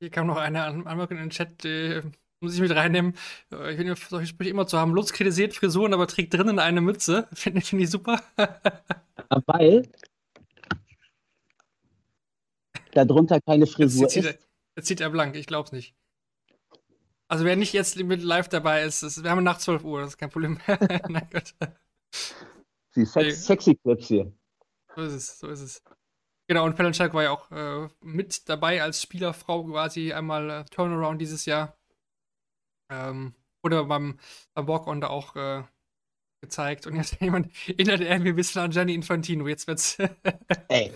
[0.00, 2.02] Hier kam noch eine Anmerkung in den Chat, äh,
[2.40, 3.14] muss ich mit reinnehmen.
[3.52, 4.92] Äh, Ich finde solche Sprüche immer zu haben.
[4.92, 7.28] Lutz kritisiert Frisuren, aber trägt drinnen eine Mütze.
[7.32, 8.20] Finde find ich super.
[9.46, 9.88] Weil
[12.92, 14.38] darunter keine Frisur ist.
[14.76, 15.94] Jetzt zieht er blank, ich glaub's nicht.
[17.28, 20.10] Also wer nicht jetzt mit live dabei ist, ist wir haben nach 12 Uhr, das
[20.10, 20.60] ist kein Problem.
[21.08, 21.54] Nein Gott.
[22.90, 24.32] Sie ist sex, sexy Clips hier.
[24.94, 25.82] So ist es, so ist es.
[26.46, 31.20] Genau, und Pelanchak war ja auch äh, mit dabei als Spielerfrau quasi einmal äh, Turnaround
[31.20, 31.76] dieses Jahr.
[32.90, 34.18] Ähm, oder beim,
[34.52, 35.64] beim Walk-On da auch äh,
[36.42, 36.86] gezeigt.
[36.86, 39.48] Und jetzt jemand erinnert er mir ein bisschen an Gianni Infantino.
[39.48, 39.98] Jetzt wird's.
[40.68, 40.92] Ey,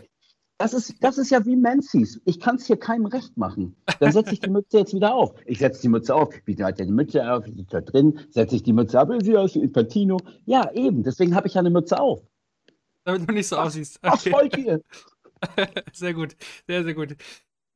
[0.59, 2.21] das ist, das ist ja wie Menzies.
[2.25, 3.77] Ich kann es hier keinem recht machen.
[4.01, 5.33] Dann setze ich die Mütze jetzt wieder auf.
[5.47, 6.35] Ich setze die Mütze auf.
[6.45, 7.47] Wie hat er die Mütze auf?
[7.47, 8.19] Wie sieht da drin?
[8.31, 9.09] Setze ich die Mütze ab?
[9.23, 10.19] Sie aus wie Infantino.
[10.47, 11.03] Ja, eben.
[11.05, 12.23] Deswegen habe ich ja eine Mütze auf.
[13.05, 13.99] Damit du nicht so aussiehst.
[14.03, 14.33] Was Okay.
[14.33, 14.83] wollt ihr?
[15.93, 16.37] Sehr gut,
[16.67, 17.15] sehr, sehr gut.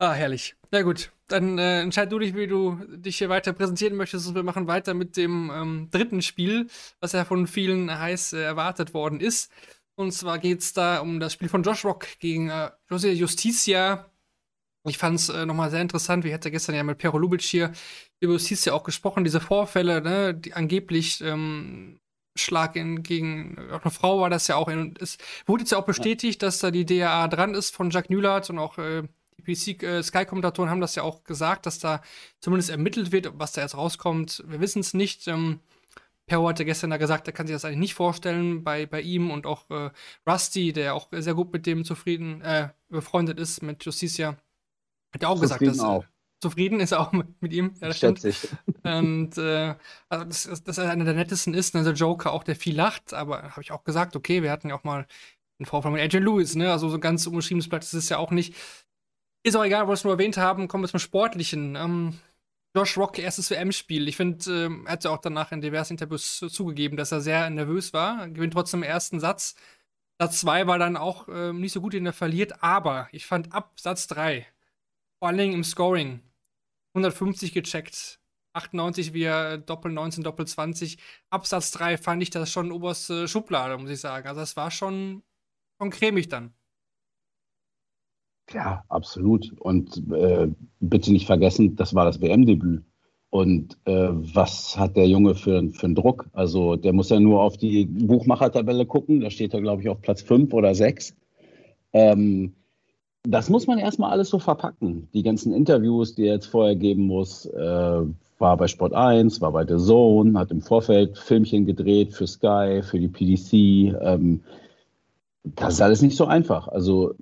[0.01, 0.57] Ah, herrlich.
[0.73, 4.27] Na gut, dann äh, entscheid du dich, wie du dich hier weiter präsentieren möchtest.
[4.27, 6.67] Und wir machen weiter mit dem ähm, dritten Spiel,
[6.99, 9.53] was ja von vielen heiß äh, erwartet worden ist.
[9.95, 14.11] Und zwar geht es da um das Spiel von Josh Rock gegen äh, Jose Justicia.
[14.85, 16.25] Ich fand es äh, nochmal sehr interessant.
[16.25, 17.73] Wir hatten gestern ja mit Pero Lubic hier
[18.21, 19.25] über Justicia auch gesprochen.
[19.25, 22.01] Diese Vorfälle, ne, die angeblich ähm,
[22.35, 24.69] Schlag in, gegen auch eine Frau war das ja auch.
[24.69, 28.11] In, es wurde jetzt ja auch bestätigt, dass da die DAA dran ist von Jacques
[28.11, 29.03] Nüllert und auch äh,
[29.39, 32.01] die PC äh, Sky-Kommentatoren haben das ja auch gesagt, dass da
[32.41, 34.43] zumindest ermittelt wird, was da jetzt rauskommt.
[34.47, 35.29] Wir wissen es nicht.
[35.29, 35.61] Ähm,
[36.27, 39.31] Perro hatte gestern da gesagt, er kann sich das eigentlich nicht vorstellen bei, bei ihm
[39.31, 39.91] und auch äh,
[40.29, 44.37] Rusty, der auch sehr gut mit dem zufrieden, äh, befreundet ist mit Justicia,
[45.13, 46.05] hat ja auch gesagt, Zufrieden dass auch.
[46.05, 46.07] Äh,
[46.41, 47.73] zufrieden ist er auch mit, mit ihm.
[47.81, 48.21] Ja, das stimmt.
[48.85, 49.75] Und äh,
[50.09, 53.15] also dass, dass- dass er einer der nettesten ist, der Joker auch, der viel lacht,
[53.15, 55.07] aber habe ich auch gesagt, okay, wir hatten ja auch mal
[55.59, 56.71] einen Vorfall mit Adrian Lewis, ne?
[56.73, 58.55] Also so ganz unbeschriebenes Blatt ist es ja auch nicht.
[59.45, 61.77] Ist auch egal, was wir nur erwähnt haben, kommen wir zum Sportlichen.
[61.77, 62.19] Ähm,
[62.75, 64.09] Josh Rock, erstes WM-Spiel.
[64.09, 67.21] Ich finde, ähm, er hat ja auch danach in diversen Interviews zu- zugegeben, dass er
[67.21, 68.29] sehr nervös war.
[68.29, 69.55] Gewinnt trotzdem ersten Satz.
[70.21, 73.53] Satz 2 war dann auch ähm, nicht so gut, den er verliert, aber ich fand
[73.53, 74.47] ab Satz 3,
[75.21, 76.23] vor allen Dingen im Scoring,
[76.95, 78.21] 150 gecheckt,
[78.55, 80.99] 98 via Doppel 19, Doppel 20.
[81.31, 84.29] Absatz 3 fand ich das schon oberste Schublade, muss ich sagen.
[84.29, 85.23] Also das war schon,
[85.81, 86.55] schon cremig dann.
[88.55, 89.53] Ja, absolut.
[89.59, 90.49] Und äh,
[90.81, 92.83] bitte nicht vergessen, das war das WM-Debüt.
[93.31, 96.27] Und äh, was hat der Junge für, für einen Druck?
[96.35, 99.21] Also der muss ja nur auf die Buchmachertabelle gucken.
[99.21, 101.15] Da steht er, glaube ich, auf Platz 5 oder 6.
[101.95, 102.53] Ähm,
[103.23, 105.09] das muss man erstmal alles so verpacken.
[105.15, 108.03] Die ganzen Interviews, die er jetzt vorher geben muss, äh,
[108.39, 112.83] war bei Sport 1, war bei The Zone, hat im Vorfeld Filmchen gedreht für Sky,
[112.83, 113.97] für die PDC.
[114.03, 114.43] Ähm,
[115.45, 116.69] das ist alles nicht so einfach.
[116.69, 117.15] Also,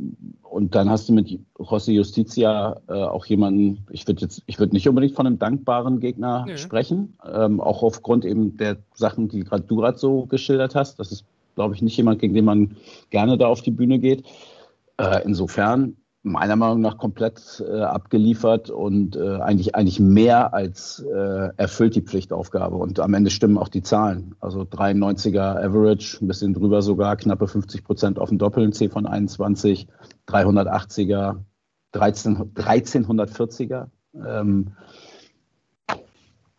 [0.42, 4.74] und dann hast du mit José Justicia äh, auch jemanden, ich würde jetzt, ich würde
[4.74, 6.58] nicht unbedingt von einem dankbaren Gegner Nee.
[6.58, 10.98] sprechen, ähm, auch aufgrund eben der Sachen, die gerade du gerade so geschildert hast.
[10.98, 12.76] Das ist, glaube ich, nicht jemand, gegen den man
[13.08, 14.24] gerne da auf die Bühne geht.
[14.98, 21.48] Äh, insofern meiner Meinung nach komplett äh, abgeliefert und äh, eigentlich, eigentlich mehr als äh,
[21.56, 22.76] erfüllt die Pflichtaufgabe.
[22.76, 24.34] Und am Ende stimmen auch die Zahlen.
[24.40, 28.88] Also 93er Average, ein bisschen drüber sogar, knappe 50 Prozent auf dem Doppel, ein C
[28.90, 29.88] von 21,
[30.28, 31.38] 380er,
[31.92, 33.86] 13, 1340er.
[34.14, 34.72] Ähm,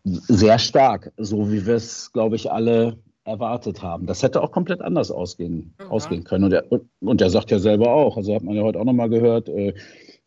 [0.04, 4.08] sehr stark, so wie wir es, glaube ich, alle erwartet haben.
[4.08, 5.90] Das hätte auch komplett anders ausgehen, Ja.
[5.90, 6.46] ausgehen können.
[6.46, 8.86] Und er, und, und er sagt ja selber auch, also hat man ja heute auch
[8.86, 9.74] nochmal gehört, äh,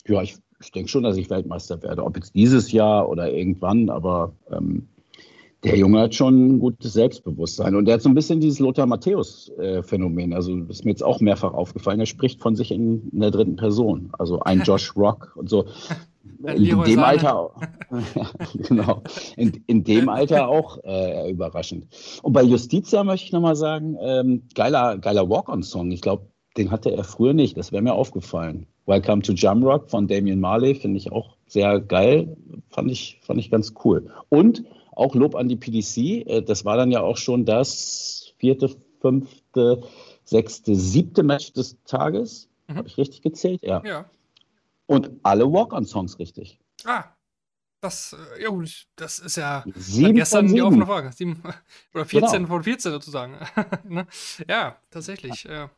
[0.07, 3.91] ja, ich, ich denke schon, dass ich Weltmeister werde, ob jetzt dieses Jahr oder irgendwann,
[3.91, 4.89] aber ähm,
[5.65, 8.87] der Junge hat schon ein gutes Selbstbewusstsein und der hat so ein bisschen dieses Lothar
[8.87, 10.35] Matthäus-Phänomen.
[10.35, 12.01] Also das ist mir jetzt auch mehrfach aufgefallen.
[12.01, 14.11] Er spricht von sich in, in der dritten Person.
[14.19, 15.65] Also ein Josh Rock und so.
[16.47, 17.07] In dem Sahne.
[17.07, 17.51] Alter,
[18.55, 19.03] genau,
[19.37, 21.87] in, in dem Alter auch äh, überraschend.
[22.23, 25.91] Und bei Justitia möchte ich nochmal sagen, ähm, geiler, geiler Walk-on-Song.
[25.91, 27.57] Ich glaube, den hatte er früher nicht.
[27.57, 28.67] Das wäre mir aufgefallen.
[28.87, 32.37] Welcome to Jamrock von Damian Marley finde ich auch sehr geil.
[32.69, 34.11] Fand ich, fand ich ganz cool.
[34.29, 36.27] Und auch Lob an die PDC.
[36.27, 38.71] Äh, Das war dann ja auch schon das vierte,
[39.01, 39.83] fünfte,
[40.25, 42.49] sechste, siebte Match des Tages.
[42.69, 42.77] Mhm.
[42.77, 43.61] Habe ich richtig gezählt?
[43.63, 43.83] Ja.
[43.85, 44.05] Ja.
[44.87, 46.61] Und alle Walk-on-Songs richtig.
[46.85, 47.05] Ah,
[47.81, 51.13] das, äh, ja gut, das ist ja Sieben gestern die offene Frage.
[51.13, 51.43] Sieben,
[51.95, 52.49] oder 14 Genau.
[52.49, 53.37] von 14 sozusagen.
[53.85, 54.07] ne?
[54.49, 55.45] Ja, tatsächlich.
[55.45, 55.71] Ja.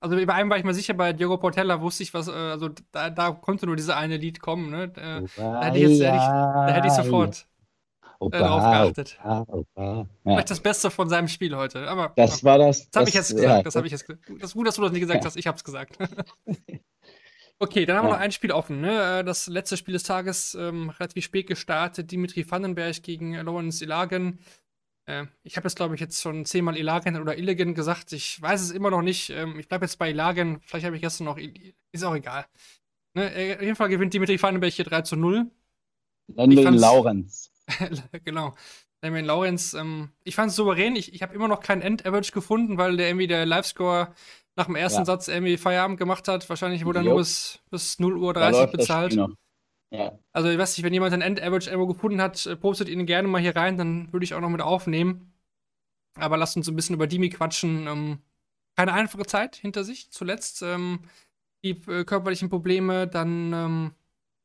[0.00, 2.70] Also bei einem war ich mir sicher, bei Diogo Portella wusste ich, was, äh, also
[2.90, 4.84] da, da konnte nur diese eine Lied kommen, ne?
[4.96, 7.46] Äh, da hätte ich jetzt, da hätte ich, da hätte ich sofort.
[8.18, 9.18] Opa, darauf geachtet.
[9.24, 9.84] Opa, Opa.
[9.84, 11.88] Ja, Vielleicht das Beste von seinem Spiel heute.
[11.88, 12.88] Aber das war das.
[12.90, 13.66] das habe ich jetzt ja, gesagt.
[13.66, 15.36] das habe ich jetzt Das ist gut, dass du das nicht gesagt hast.
[15.36, 15.98] Ich habe es gesagt.
[17.62, 18.16] okay, dann haben wir Ja.
[18.16, 18.80] noch ein Spiel offen.
[18.80, 19.20] Ne?
[19.20, 22.10] Äh, Das letzte Spiel des Tages, ähm, relativ spät gestartet.
[22.10, 24.38] Dimitri Vandenberg gegen Lawrence Ilagen.
[25.06, 28.12] Äh, ich habe jetzt, glaube ich, jetzt schon zehnmal Ilagen oder Illigan gesagt.
[28.12, 29.30] Ich weiß es immer noch nicht.
[29.30, 30.60] Ähm, ich bleibe jetzt bei Ilagen.
[30.64, 31.38] Vielleicht habe ich gestern noch.
[31.38, 32.46] Il- Ist auch egal.
[33.14, 33.32] Ne?
[33.34, 35.50] äh, Auf jeden Fall gewinnt Dimitri Vandenberg hier 3 zu 0.
[36.28, 37.50] Nennen wir ihn Laurenz.
[38.24, 38.54] genau.
[39.02, 40.94] Damien Lawrence, ähm, ich fand es souverän.
[40.94, 44.14] Ich, ich habe immer noch keinen End-Average gefunden, weil der irgendwie der Live-Score
[44.56, 45.04] nach dem ersten Ja.
[45.04, 46.48] Satz irgendwie Feierabend gemacht hat.
[46.48, 49.18] Wahrscheinlich wurde er nur bis, bis 0 Uhr Da 30 läuft das bezahlt.
[49.90, 50.18] Ja.
[50.32, 53.28] Also ich weiß nicht, wenn jemand ein End-Average irgendwo gefunden hat, äh, postet ihn gerne
[53.28, 55.34] mal hier rein, dann würde ich auch noch mit aufnehmen.
[56.18, 57.86] Aber lasst uns ein bisschen über Dimi quatschen.
[57.86, 58.18] Ähm,
[58.76, 60.10] keine einfache Zeit hinter sich.
[60.10, 61.00] Zuletzt ähm,
[61.62, 63.94] die äh, körperlichen Probleme, dann ähm,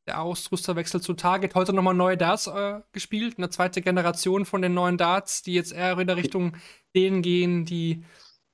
[0.05, 1.55] der Ausrüsterwechsel zu Target.
[1.55, 3.37] Heute nochmal neue Darts äh, gespielt.
[3.37, 6.55] Eine zweite Generation von den neuen Darts, die jetzt eher in der Richtung
[6.95, 8.03] denen gehen, die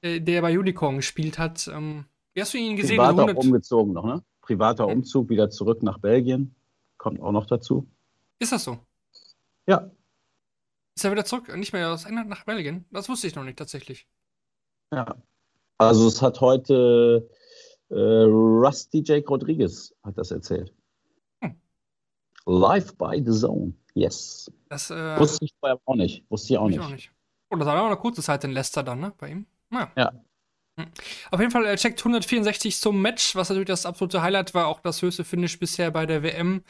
[0.03, 1.67] äh, der bei Unicorn gespielt hat.
[1.73, 2.97] Ähm, wie hast du ihn gesehen?
[2.97, 4.23] Privat auch 100 umgezogen noch, ne?
[4.41, 4.93] Privater Ja.
[4.93, 6.53] Umzug wieder zurück nach Belgien.
[6.97, 7.87] Kommt auch noch dazu.
[8.39, 8.77] Ist das so?
[9.65, 9.89] Ja.
[10.95, 11.55] Ist er wieder zurück?
[11.55, 12.85] Nicht mehr aus England nach Belgien?
[12.91, 14.05] Das wusste ich noch nicht tatsächlich.
[14.91, 15.15] Ja.
[15.77, 17.29] Also es hat heute
[17.89, 20.73] äh, Rusty Jake Rodriguez hat das erzählt.
[21.41, 21.55] Hm.
[22.45, 23.73] Live by the Zone.
[23.93, 24.51] Yes.
[24.69, 26.29] Das äh, Wusste ich vorher auch nicht.
[26.29, 26.85] Wusste ich auch ich nicht.
[26.85, 27.11] auch nicht.
[27.49, 29.13] Oh, das war aber eine kurze Zeit in Leicester dann, ne?
[29.17, 29.45] Bei ihm.
[29.73, 29.91] Naja.
[29.95, 30.11] Ja.
[30.79, 30.87] Hm.
[31.31, 34.79] Auf jeden Fall, er checkt 164 zum Match, was natürlich das absolute Highlight war, auch
[34.79, 36.63] das höchste Finish bisher bei der WM.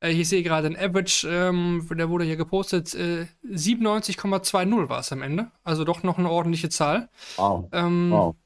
[0.00, 5.12] Äh, ich sehe gerade ein Average, ähm, der wurde hier gepostet, äh, 97,20 war es
[5.12, 5.50] am Ende.
[5.64, 7.08] Also doch noch eine ordentliche Zahl.
[7.36, 7.68] Wow.
[7.72, 8.36] Ähm, wow.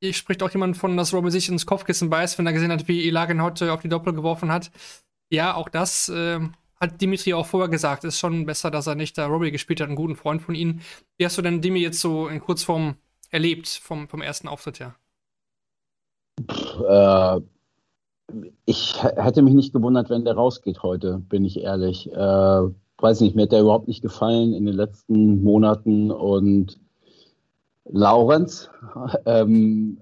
[0.00, 2.88] Hier spricht auch jemand von, dass Robbie sich ins Kopfkissen beißt, wenn er gesehen hat,
[2.88, 4.70] wie Ilagen heute auf die Doppel geworfen hat.
[5.30, 8.04] Ja, auch das ähm, hat Dimitri auch vorher gesagt.
[8.04, 10.82] Ist schon besser, dass er nicht da Robbie gespielt hat, einen guten Freund von ihnen.
[11.16, 12.96] Wie hast du denn Dimi jetzt so in Kurzform
[13.34, 14.94] erlebt vom, vom ersten Auftritt her?
[16.88, 17.40] Äh,
[18.64, 22.10] ich hätte mich nicht gewundert, wenn der rausgeht heute, bin ich ehrlich.
[22.10, 22.62] Äh,
[22.98, 26.78] weiß nicht, mir hat der überhaupt nicht gefallen in den letzten Monaten und
[27.84, 28.70] Laurenz
[29.26, 30.00] ähm,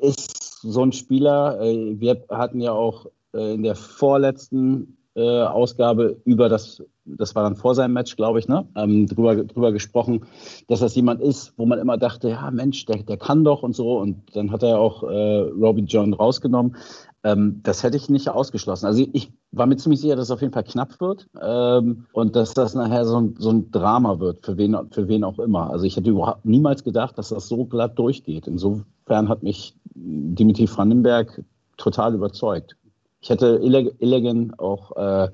[0.00, 1.60] ist so ein Spieler.
[1.60, 7.42] Äh, wir hatten ja auch äh, in der vorletzten äh, Ausgabe über das, das war
[7.44, 10.26] dann vor seinem Match, glaube ich, ne, ähm, drüber, drüber gesprochen,
[10.68, 13.74] dass das jemand ist, wo man immer dachte, ja Mensch, der, der kann doch und
[13.74, 13.98] so.
[13.98, 16.76] Und dann hat er ja auch äh, Robbie John rausgenommen.
[17.24, 18.86] Ähm, das hätte ich nicht ausgeschlossen.
[18.86, 22.36] Also ich war mir ziemlich sicher, dass es auf jeden Fall knapp wird ähm, und
[22.36, 25.70] dass das nachher so ein, so ein Drama wird, für wen, für wen auch immer.
[25.70, 28.46] Also ich hätte überhaupt niemals gedacht, dass das so glatt durchgeht.
[28.46, 31.42] Insofern hat mich Dimitri Vandenberg
[31.78, 32.76] total überzeugt.
[33.20, 35.30] Ich hätte Illeg- auch äh,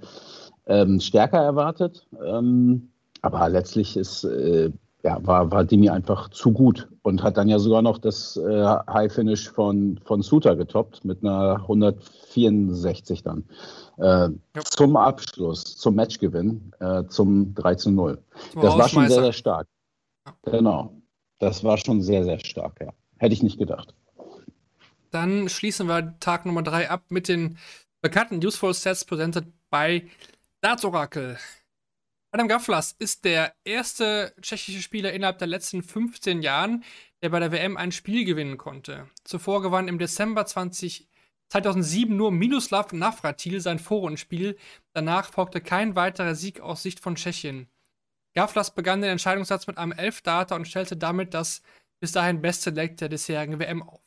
[0.66, 2.90] ähm, stärker erwartet, ähm,
[3.22, 4.70] aber letztlich ist, äh,
[5.02, 8.64] ja, war, war Dimi einfach zu gut und hat dann ja sogar noch das äh,
[8.88, 13.44] High Finish von, von Suter getoppt mit einer 164 dann.
[13.98, 14.30] Äh,
[14.64, 18.18] Zum Abschluss, zum Matchgewinn, äh, zum 3 zu 0.
[18.52, 19.66] Zum Das war schon sehr, sehr stark.
[20.44, 20.94] Genau.
[21.38, 22.92] Das war schon sehr, sehr stark, ja.
[23.18, 23.94] Hätte ich nicht gedacht.
[25.10, 27.58] Dann schließen wir Tag Nummer 3 ab mit den
[28.00, 30.04] bekannten Useful Sets presented bei
[30.62, 31.40] Darts Oracle.
[32.30, 36.84] Adam Gaflas ist der erste tschechische Spieler innerhalb der letzten 15 Jahren,
[37.20, 39.10] der bei der WM ein Spiel gewinnen konnte.
[39.24, 41.08] Zuvor gewann im Dezember 20,
[41.48, 44.56] 2007 nur Miroslav Navratil sein Vorrundenspiel.
[44.92, 47.68] Danach folgte kein weiterer Sieg aus Sicht von Tschechien.
[48.32, 51.62] Gaflas begann den Entscheidungssatz mit einem 11-Data und stellte damit das
[51.98, 54.00] bis dahin beste Leg der bisherigen WM auf.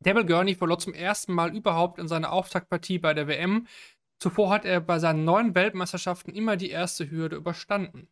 [0.00, 3.68] Devil Gurney verlor zum ersten Mal überhaupt in seiner Auftaktpartie bei der WM.
[4.22, 8.06] Zuvor hat er bei seinen neun Weltmeisterschaften immer die erste Hürde überstanden.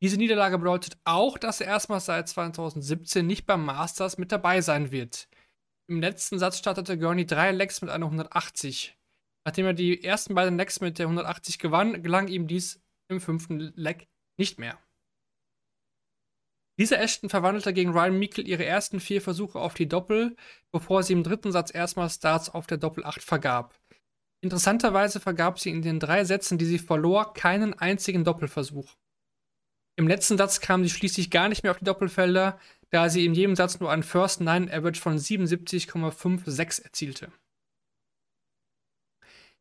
[0.00, 4.92] Diese Niederlage bedeutet auch, dass er erstmals seit 2017 nicht beim Masters mit dabei sein
[4.92, 5.28] wird.
[5.88, 8.96] Im letzten Satz startete Gurney drei Legs mit einer 180.
[9.44, 13.72] Nachdem er die ersten beiden Legs mit der 180 gewann, gelang ihm dies im fünften
[13.74, 14.06] Leg
[14.38, 14.78] nicht mehr.
[16.78, 20.36] Lisa Ashton verwandelte gegen Ryan Meikle ihre ersten vier Versuche auf die Doppel,
[20.70, 23.76] bevor sie im dritten Satz erstmals Starts auf der Doppel 8 vergab.
[24.42, 28.96] Interessanterweise vergab sie in den drei Sätzen, die sie verlor, keinen einzigen Doppelversuch.
[29.96, 33.34] Im letzten Satz kam sie schließlich gar nicht mehr auf die Doppelfelder, da sie in
[33.34, 37.30] jedem Satz nur einen First Nine Average von 77,56 erzielte.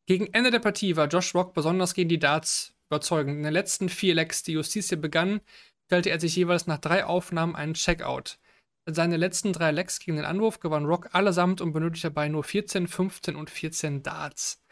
[0.06, 3.38] Gegen Ende der Partie war Josh Rock besonders gegen die Darts überzeugend.
[3.38, 5.42] In den letzten vier Legs, die Justiz begann,
[5.86, 8.40] stellte er sich jeweils nach drei Aufnahmen einen Checkout.
[8.88, 12.88] Seine letzten drei Legs gegen den Anwurf gewann Rock allesamt und benötigte dabei nur 14,
[12.88, 14.64] 15 und 14 Darts.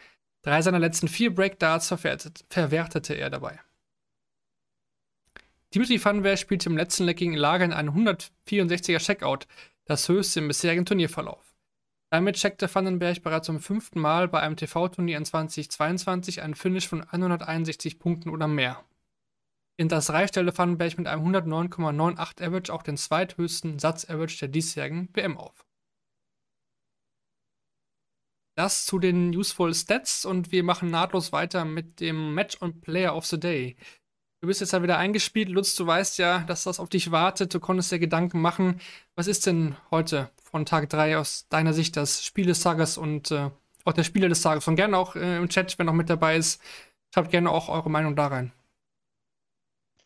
[0.48, 3.60] Drei seiner letzten vier Breakdarts verwertet, verwertete er dabei.
[5.74, 9.46] Dimitri Vandenberg spielte im letzten Leg gegen Lager in einen 164er Checkout,
[9.84, 11.54] das höchste im bisherigen Turnierverlauf.
[12.12, 17.04] Damit checkte Vandenberg bereits zum fünften Mal bei einem TV-Turnier in 2022 einen Finish von
[17.04, 18.82] 161 Punkten oder mehr.
[19.76, 25.10] In das Reich stellte Vandenberg mit einem 109,98 Average auch den zweithöchsten Satz-Average der diesjährigen
[25.12, 25.67] WM auf.
[28.58, 33.16] Das zu den Useful Stats und wir machen nahtlos weiter mit dem Match on Player
[33.16, 33.76] of the Day.
[34.42, 37.54] Du bist jetzt ja wieder eingespielt, Lutz, du weißt ja, dass das auf dich wartet,
[37.54, 38.82] du konntest dir Gedanken machen.
[39.14, 43.30] Was ist denn heute von Tag 3 aus deiner Sicht das Spiel des Tages und
[43.30, 43.52] äh,
[43.86, 44.68] auch der Spieler des Tages?
[44.68, 46.60] Und gerne auch äh, im Chat, wer noch mit dabei ist,
[47.14, 48.54] schreibt gerne auch eure Meinung da rein.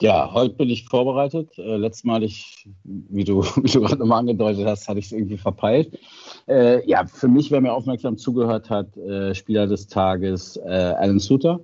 [0.02, 1.56] Ja, heute bin ich vorbereitet.
[1.60, 5.12] Äh, letztes Mal, ich, wie du, wie du gerade nochmal angedeutet hast, hatte ich es
[5.12, 6.00] irgendwie verpeilt.
[6.48, 11.20] Äh, ja, für mich, wer mir aufmerksam zugehört hat, äh, Spieler des Tages äh, Alan
[11.20, 11.60] Suter.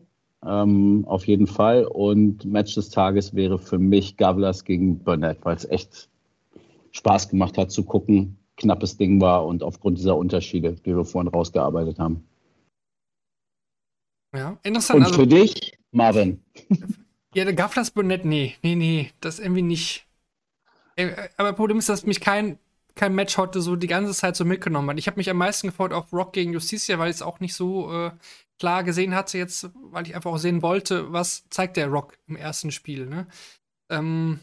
[0.45, 1.85] Ähm, auf jeden Fall.
[1.85, 6.07] Und Match des Tages wäre für mich Gavlas gegen Burnett, weil es echt
[6.91, 8.37] Spaß gemacht hat zu gucken.
[8.57, 12.23] Knappes Ding war und aufgrund dieser Unterschiede, die wir vorhin rausgearbeitet haben.
[14.35, 14.99] Ja, interessant.
[14.99, 16.43] Und für also, dich, Marvin.
[17.37, 20.07] Ja, der Gafflers Burnett, nee, nee, nee, das irgendwie nicht.
[20.95, 22.57] Äh, aber Problem ist, dass mich kein,
[22.95, 24.97] kein Match heute so die ganze Zeit so mitgenommen hat.
[24.97, 27.53] Ich habe mich am meisten gefreut auf Rock gegen Justicia, weil ich es auch nicht
[27.53, 28.11] so äh,
[28.57, 32.37] klar gesehen hatte jetzt, weil ich einfach auch sehen wollte, was zeigt der Rock im
[32.37, 33.05] ersten Spiel.
[33.05, 33.27] Ne?
[33.91, 34.39] Ähm,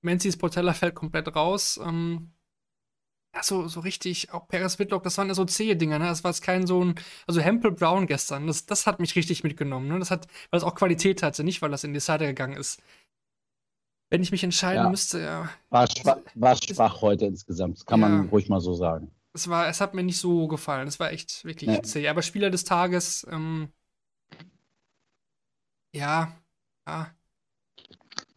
[0.00, 1.80] Menzies Portella fällt komplett raus.
[1.84, 2.30] Ähm,
[3.34, 6.06] ja, so, so richtig, auch Paris Whitlock, das waren ja so zähe Dinger, ne?
[6.06, 6.94] Das war jetzt kein so ein,
[7.26, 9.98] also Hempel Brown gestern, das, das hat mich richtig mitgenommen, ne?
[9.98, 12.82] Das hat, weil es auch Qualität hatte, nicht weil das in die Seite gegangen ist.
[14.10, 14.90] Wenn ich mich entscheiden ja.
[14.90, 15.48] müsste, ja.
[15.70, 18.08] War, schwach, war schwach heute insgesamt, das kann ja.
[18.08, 19.10] man ruhig mal so sagen.
[19.32, 21.82] Es war, es hat mir nicht so gefallen, es war echt wirklich ja.
[21.82, 22.08] zäh.
[22.08, 23.72] Aber Spieler des Tages, ähm,
[25.94, 26.36] ja,
[26.86, 27.14] ja.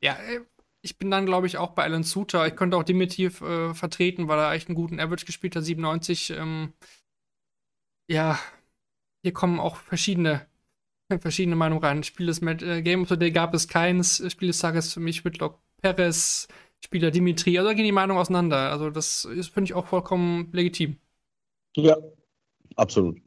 [0.02, 0.42] Ja, äh,
[0.86, 2.46] ich bin dann, glaube ich, auch bei Alan Suter.
[2.46, 6.30] Ich könnte auch Dimitiv äh, vertreten, weil er echt einen guten Average gespielt hat, 97.
[6.30, 6.74] Ähm,
[8.08, 8.40] ja,
[9.24, 10.46] hier kommen auch verschiedene,
[11.20, 12.04] verschiedene Meinungen rein.
[12.04, 14.24] Spiel des äh, Game of the Day gab es keins.
[14.32, 16.48] Spiel des Tages für mich Whitlock Perez,
[16.84, 17.58] Spieler Dimitri.
[17.58, 18.70] Also da gehen die Meinungen auseinander.
[18.70, 21.00] Also das finde ich auch vollkommen legitim.
[21.76, 21.98] Ja,
[22.76, 23.25] absolut.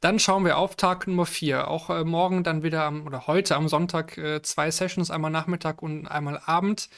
[0.00, 1.68] Dann schauen wir auf Tag Nummer 4.
[1.68, 5.82] Auch äh, morgen dann wieder am, oder heute am Sonntag äh, zwei Sessions, einmal Nachmittag
[5.82, 6.88] und einmal Abend.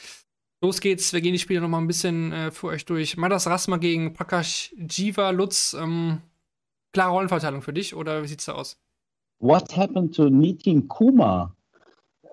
[0.61, 3.17] Los geht's, wir gehen die Spiele nochmal ein bisschen äh, für euch durch.
[3.17, 5.73] Madas Rasma gegen Prakash Jiva Lutz.
[5.73, 6.21] Ähm,
[6.93, 8.77] klare Rollenverteilung für dich oder wie sieht's da aus?
[9.39, 11.55] What happened to Nitin Kumar?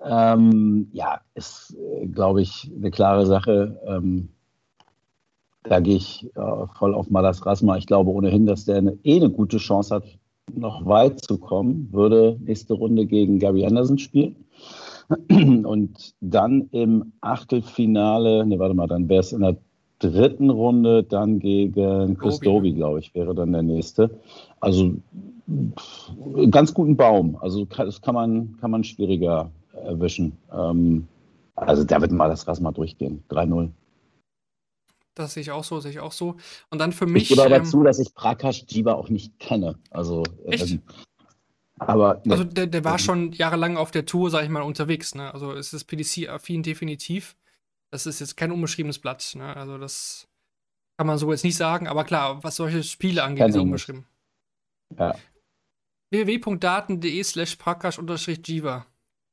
[0.03, 3.79] Ähm, ja, ist, äh, glaube ich, eine klare Sache.
[3.85, 4.29] Ähm,
[5.69, 7.77] da gehe ich äh, voll auf Malas Rasma.
[7.77, 10.03] Ich glaube ohnehin, dass der eine, eh eine gute Chance hat,
[10.51, 11.89] noch weit zu kommen.
[11.91, 14.35] Würde nächste Runde gegen Gary Anderson spielen.
[15.29, 19.57] Und dann im Achtelfinale, ne, warte mal, dann wäre es in der
[19.99, 24.09] dritten Runde dann gegen Chris Doby, glaube ich, wäre dann der nächste.
[24.59, 24.93] Also
[26.49, 27.37] ganz guten Baum.
[27.41, 29.51] Also das kann man, kann man schwieriger
[29.85, 30.31] erwischen.
[30.51, 31.07] Ähm,
[31.55, 33.23] also da wird mal das Rasma durchgehen.
[33.29, 33.69] 3-0.
[35.19, 36.37] Das sehe ich auch so, sehe ich auch so.
[36.69, 37.23] Und dann für mich.
[37.23, 39.77] Ich gebe aber ähm, zu, dass ich Prakash Jiva auch nicht kenne.
[39.91, 40.71] Also, echt?
[40.71, 40.81] Ähm,
[41.77, 42.21] aber.
[42.23, 45.15] Ne, also der, der war schon jahrelang auf der Tour, sage ich mal, unterwegs.
[45.15, 45.33] Ne?
[45.33, 47.35] Also es ist PDC-affin definitiv.
[47.91, 49.33] Das ist jetzt kein unbeschriebenes Blatt.
[49.35, 49.55] Ne?
[49.57, 50.29] Also das
[50.97, 51.89] kann man so jetzt nicht sagen.
[51.89, 54.05] Aber klar, was solche Spiele angeht, ist er unbeschrieben.
[54.97, 55.15] Ja.
[56.11, 58.85] www.daten.de slash prakash-jiva.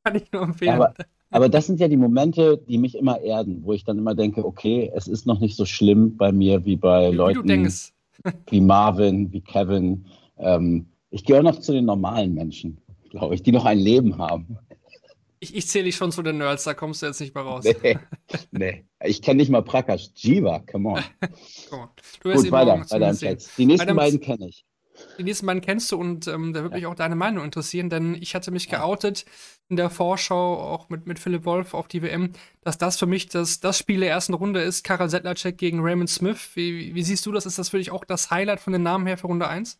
[0.05, 0.83] Kann ich nur empfehlen.
[0.83, 0.95] Aber,
[1.37, 4.43] aber das sind ja die Momente, die mich immer erden, wo ich dann immer denke,
[4.43, 7.71] okay, es ist noch nicht so schlimm bei mir wie bei wie Leuten
[8.49, 10.07] wie Marvin, wie Kevin.
[10.39, 12.79] Ähm, ich gehöre noch zu den normalen Menschen,
[13.11, 14.57] glaube ich, die noch ein Leben haben.
[15.39, 17.67] Ich, ich zähle dich schon zu den Nerds, da kommst du jetzt nicht mehr raus.
[17.83, 17.99] Nee,
[18.53, 18.85] nee.
[19.05, 20.09] ich kenne nicht mal Prakash.
[20.17, 21.05] Jiva, come on.
[21.69, 21.89] come on.
[22.23, 23.51] Du Gut, weiter, weiter im Text.
[23.59, 24.65] Die nächsten beiden kenne ich.
[25.19, 28.15] Die nächsten beiden kennst du und ähm, da würde mich auch deine Meinung interessieren, denn
[28.15, 29.25] ich hatte mich geoutet
[29.69, 33.29] in der Vorschau, auch mit, mit Philipp Wolf auf die WM, dass das für mich
[33.29, 36.51] das, das Spiel der ersten Runde ist, Karel Sedlacek gegen Raymond Smith.
[36.55, 37.47] Wie, wie siehst du das?
[37.47, 39.79] Ist das für dich auch das Highlight von den Namen her für Runde 1?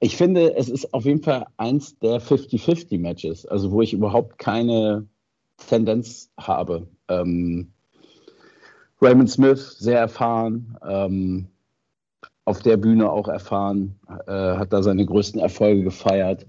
[0.00, 5.06] Ich finde, es ist auf jeden Fall eins der 50-50-Matches, also wo ich überhaupt keine
[5.68, 6.88] Tendenz habe.
[7.08, 7.72] Ähm,
[9.00, 11.48] Raymond Smith, sehr erfahren, ähm,
[12.44, 16.46] auf der Bühne auch erfahren, äh, hat da seine größten Erfolge gefeiert.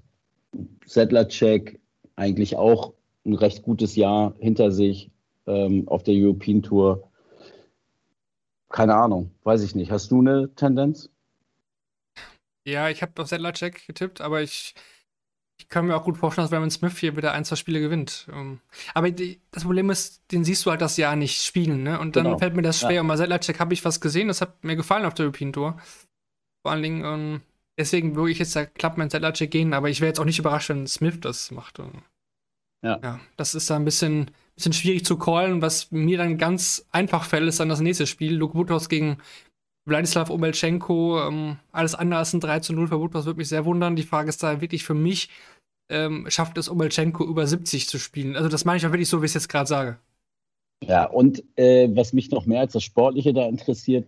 [0.86, 1.80] Sedlacek
[2.16, 2.94] eigentlich auch
[3.26, 5.12] ein recht gutes Jahr hinter sich
[5.48, 7.10] ähm, auf der European Tour.
[8.70, 9.92] Keine Ahnung, weiß ich nicht.
[9.92, 11.10] Hast du eine Tendenz?
[12.66, 14.74] Ja, ich habe auf Sedlacek getippt, aber ich,
[15.58, 18.28] ich kann mir auch gut vorstellen, dass Raymond Smith hier wieder ein, zwei Spiele gewinnt.
[18.32, 18.60] Ähm,
[18.94, 22.00] aber die, das Problem ist, den siehst du halt das Jahr nicht spielen, ne?
[22.00, 22.38] Und dann Genau.
[22.38, 22.92] fällt mir das schwer.
[22.92, 23.02] Ja.
[23.02, 25.78] Und bei Sedlacek habe ich was gesehen, das hat mir gefallen auf der European Tour.
[26.62, 27.42] Vor allen Dingen, ähm,
[27.78, 30.40] deswegen würde ich jetzt da klappt mit Sedlacek gehen, aber ich wäre jetzt auch nicht
[30.40, 31.80] überrascht, wenn Smith das macht.
[31.80, 32.02] Ähm,
[32.84, 33.00] Ja.
[33.02, 35.62] ja, das ist da ein bisschen, bisschen schwierig zu callen.
[35.62, 38.36] Was mir dann ganz einfach fällt, ist dann das nächste Spiel.
[38.36, 39.18] Luke Butos gegen
[39.86, 41.28] Wladislav Omelchenko.
[41.28, 43.96] Ähm, alles andere als ein 3 zu 0 für Butos würde mich sehr wundern.
[43.96, 45.30] Die Frage ist da wirklich für mich,
[45.90, 48.36] ähm, schafft es Omelchenko über 70 zu spielen?
[48.36, 50.00] Also das meine ich auch wirklich so, wie ich es jetzt gerade sage.
[50.84, 54.08] Ja, und äh, was mich noch mehr als das Sportliche da interessiert,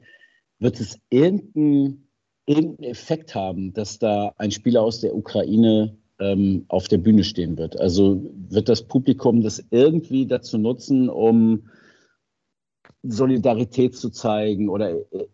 [0.59, 2.07] wird es irgendeinen
[2.47, 7.57] irgendeinen Effekt haben, dass da ein Spieler aus der Ukraine ähm, auf der Bühne stehen
[7.57, 7.80] wird?
[7.80, 11.69] Also wird das Publikum das irgendwie dazu nutzen, um
[13.03, 15.28] Solidarität zu zeigen oder äh,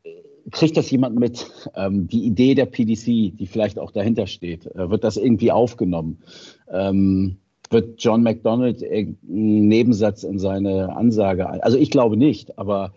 [0.51, 1.49] kriegt das jemand mit?
[1.75, 6.19] Ähm, die Idee der PDC, die vielleicht auch dahinter steht, äh, wird das irgendwie aufgenommen?
[6.69, 7.37] Ähm,
[7.69, 11.61] wird John McDonald irgendeinen Nebensatz in seine Ansage ein?
[11.61, 12.93] Also ich glaube nicht, aber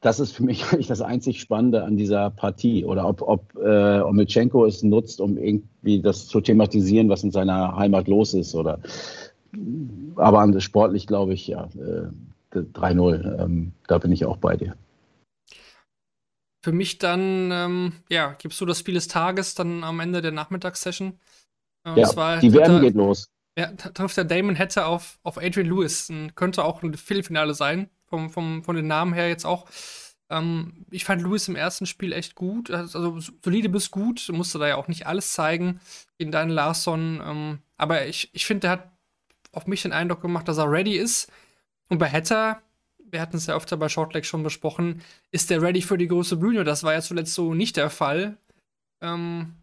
[0.00, 2.84] das ist für mich eigentlich das einzig Spannende an dieser Partie.
[2.84, 7.76] Oder ob, ob äh, Omelchenko es nutzt, um irgendwie das zu thematisieren, was in seiner
[7.76, 8.54] Heimat los ist.
[8.54, 8.80] Oder
[10.16, 13.42] aber sportlich glaube ich, ja, äh, 3-0.
[13.42, 14.74] Ähm, da bin ich auch bei dir.
[16.62, 20.32] Für mich dann, ähm, ja, gibst du das Spiel des Tages dann am Ende der
[20.32, 21.18] Nachmittagssession.
[21.84, 23.28] Äh, Ja, war die WM dritter- geht los.
[23.58, 26.10] Ja, trifft der Damon Hatter auf, auf Adrian Lewis.
[26.36, 29.66] Könnte auch ein Viertelfinale sein, vom, vom, von den Namen her jetzt auch.
[30.30, 32.70] Ähm, ich fand Lewis im ersten Spiel echt gut.
[32.70, 34.26] Also solide bis gut.
[34.32, 35.80] Musste da ja auch nicht alles zeigen
[36.16, 37.20] gegen Dan Larsson.
[37.22, 38.92] Ähm, aber ich, ich finde, der hat
[39.50, 41.30] auf mich den Eindruck gemacht, dass er ready ist.
[41.90, 42.62] Und bei Hatter,
[43.12, 46.36] wir hatten es ja öfter bei Shortleg schon besprochen, ist der ready für die große
[46.36, 46.64] Bühne.
[46.64, 48.38] Das war ja zuletzt so nicht der Fall.
[49.00, 49.54] Ähm,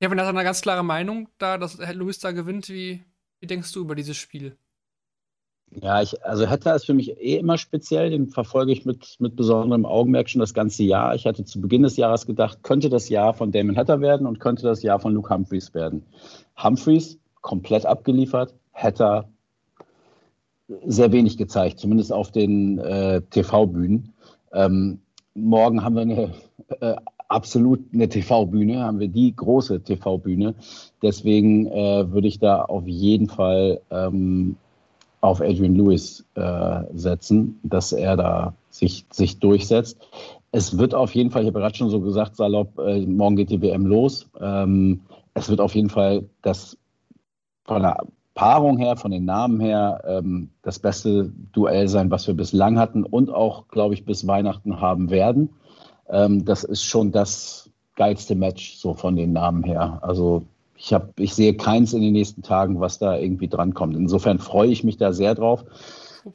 [0.00, 2.68] Kevin hat eine ganz klare Meinung da, dass Lewis da gewinnt.
[2.68, 3.02] Wie,
[3.40, 4.56] wie denkst du über dieses Spiel?
[5.80, 9.36] Ja, ich, also Hatter ist für mich eh immer speziell, den verfolge ich mit, mit
[9.36, 11.14] besonderem Augenmerk schon das ganze Jahr.
[11.14, 14.38] Ich hatte zu Beginn des Jahres gedacht, könnte das Jahr von Damon Hatter werden und
[14.38, 16.04] könnte das Jahr von Luke Humphreys werden.
[16.62, 19.31] Humphreys komplett abgeliefert, Hatter
[20.86, 24.12] sehr wenig gezeigt, zumindest auf den äh, TV-Bühnen.
[24.52, 25.00] Ähm,
[25.34, 26.30] morgen haben wir eine
[26.80, 26.96] äh,
[27.28, 30.54] absolut eine TV-Bühne, haben wir die große TV-Bühne.
[31.00, 34.56] Deswegen äh, würde ich da auf jeden Fall ähm,
[35.22, 39.98] auf Adrian Lewis äh, setzen, dass er da sich, sich durchsetzt.
[40.50, 43.50] Es wird auf jeden Fall, ich habe gerade schon so gesagt, salopp, äh, morgen geht
[43.50, 44.28] die WM los.
[44.40, 45.00] Ähm,
[45.34, 46.76] es wird auf jeden Fall das
[47.64, 48.04] von der
[48.34, 53.04] Paarung her, von den Namen her, ähm, das beste Duell sein, was wir bislang hatten
[53.04, 55.50] und auch, glaube ich, bis Weihnachten haben werden.
[56.08, 59.98] Ähm, das ist schon das geilste Match so von den Namen her.
[60.02, 60.44] Also
[60.76, 63.96] ich, hab, ich sehe keins in den nächsten Tagen, was da irgendwie drankommt.
[63.96, 65.64] Insofern freue ich mich da sehr drauf.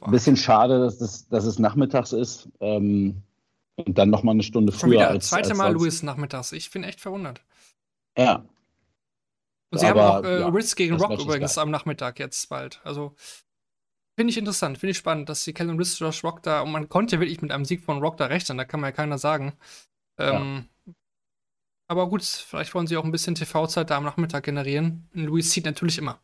[0.00, 3.22] Ein bisschen schade, dass es, dass es nachmittags ist ähm,
[3.76, 5.28] und dann nochmal eine Stunde Schon früher wieder als.
[5.28, 5.82] zweite als Mal sonst.
[5.82, 6.52] Lewis nachmittags.
[6.52, 7.40] Ich bin echt verwundert.
[8.16, 8.44] Ja,
[9.70, 11.62] Und sie Aber, haben auch äh, ja, Ritz gegen Rock übrigens geil.
[11.62, 12.80] am Nachmittag jetzt bald.
[12.84, 13.14] Also
[14.18, 16.88] finde ich interessant, finde ich spannend, dass sie Kellen Ritz Josh Rock da und man
[16.88, 19.18] konnte ja wirklich mit einem Sieg von Rock da rechnen, da kann man ja keiner
[19.18, 19.56] sagen.
[20.18, 20.68] Ähm,
[21.86, 25.08] Aber gut, vielleicht wollen sie auch ein bisschen TV-Zeit da am Nachmittag generieren.
[25.12, 26.20] Louis zieht natürlich immer.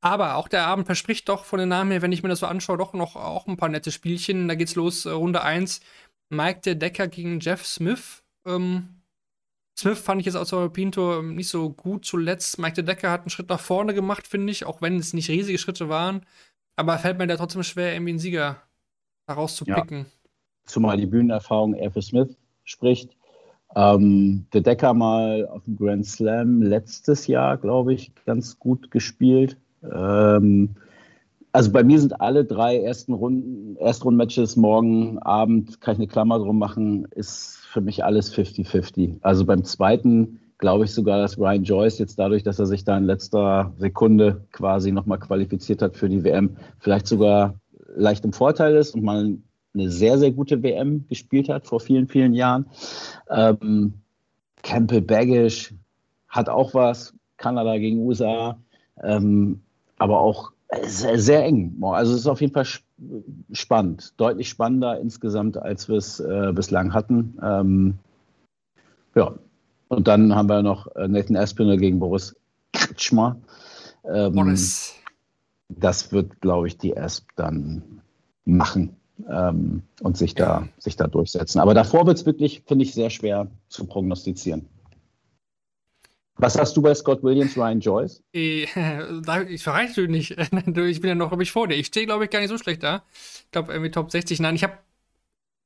[0.00, 2.46] Aber auch der Abend verspricht doch von den Namen her, wenn ich mir das so
[2.46, 4.46] anschaue, doch noch auch ein paar nette Spielchen.
[4.48, 5.80] Da geht's los, äh, Runde 1.
[6.28, 8.22] Mike der Decker gegen Jeff Smith.
[8.46, 8.93] Ähm,
[9.76, 12.58] Smith fand ich jetzt aus der European Tour nicht so gut zuletzt.
[12.58, 15.28] Mike der Decker hat einen Schritt nach vorne gemacht, finde ich, auch wenn es nicht
[15.28, 16.24] riesige Schritte waren.
[16.76, 18.62] Aber fällt mir da trotzdem schwer, irgendwie einen Sieger
[19.26, 20.06] herauszupicken.
[20.66, 23.16] zumal die Bühnenerfahrung eher für Smith spricht.
[23.76, 29.56] Ähm, der Decker mal auf dem Grand Slam letztes Jahr, glaube ich, ganz gut gespielt.
[29.82, 30.76] Ähm,
[31.52, 36.38] also bei mir sind alle drei ersten Runden, Erstrundenmatches morgen Abend, kann ich eine Klammer
[36.38, 39.18] drum machen, ist für mich alles 50-50.
[39.22, 42.96] Also beim zweiten glaube ich sogar, dass Ryan Joyce jetzt dadurch, dass er sich da
[42.96, 47.56] in letzter Sekunde quasi nochmal qualifiziert hat für die WM, vielleicht sogar
[47.96, 49.36] leicht im Vorteil ist und mal
[49.74, 52.66] eine sehr, sehr gute WM gespielt hat vor vielen, vielen Jahren.
[53.28, 53.94] Ähm,
[54.62, 55.74] Campbell Baggish
[56.28, 58.56] hat auch was, Kanada gegen USA,
[59.02, 59.60] ähm,
[59.98, 60.52] aber auch
[60.82, 61.76] sehr, sehr eng.
[61.82, 62.86] Also es ist auf jeden Fall sp-
[63.52, 67.38] spannend, deutlich spannender insgesamt, als wir es äh, bislang hatten.
[67.42, 67.98] Ähm,
[69.14, 69.34] ja,
[69.88, 72.36] und dann haben wir noch äh, Nathan Aspinall gegen Boris
[72.72, 73.36] Kretschmer.
[74.04, 74.94] Ähm, Boris.
[75.68, 78.00] das wird, glaube ich, die Asp dann
[78.44, 78.96] machen
[79.28, 81.60] ähm, und sich da, sich da durchsetzen.
[81.60, 84.68] Aber davor wird es wirklich, finde ich, sehr schwer zu prognostizieren.
[86.36, 88.22] Was hast du bei Scott Williams, Ryan Joyce?
[88.32, 90.30] Ich verrate natürlich nicht.
[90.76, 91.74] Ich bin ja noch, glaube ich, vor dir.
[91.74, 93.04] Ich stehe, glaube ich, gar nicht so schlecht da.
[93.12, 94.40] Ich glaube, irgendwie Top 60.
[94.40, 94.78] Nein, ich habe,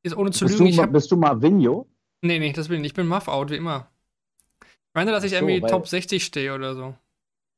[0.03, 1.87] jetzt ohne zu Bist lügen, du, habe, bist du Marvinho?
[2.23, 2.91] nee, nee, das bin ich nicht.
[2.91, 3.91] Ich bin Muff-Out, wie immer.
[4.61, 6.95] Ich meine, dass ich so, irgendwie Top 60 stehe oder so.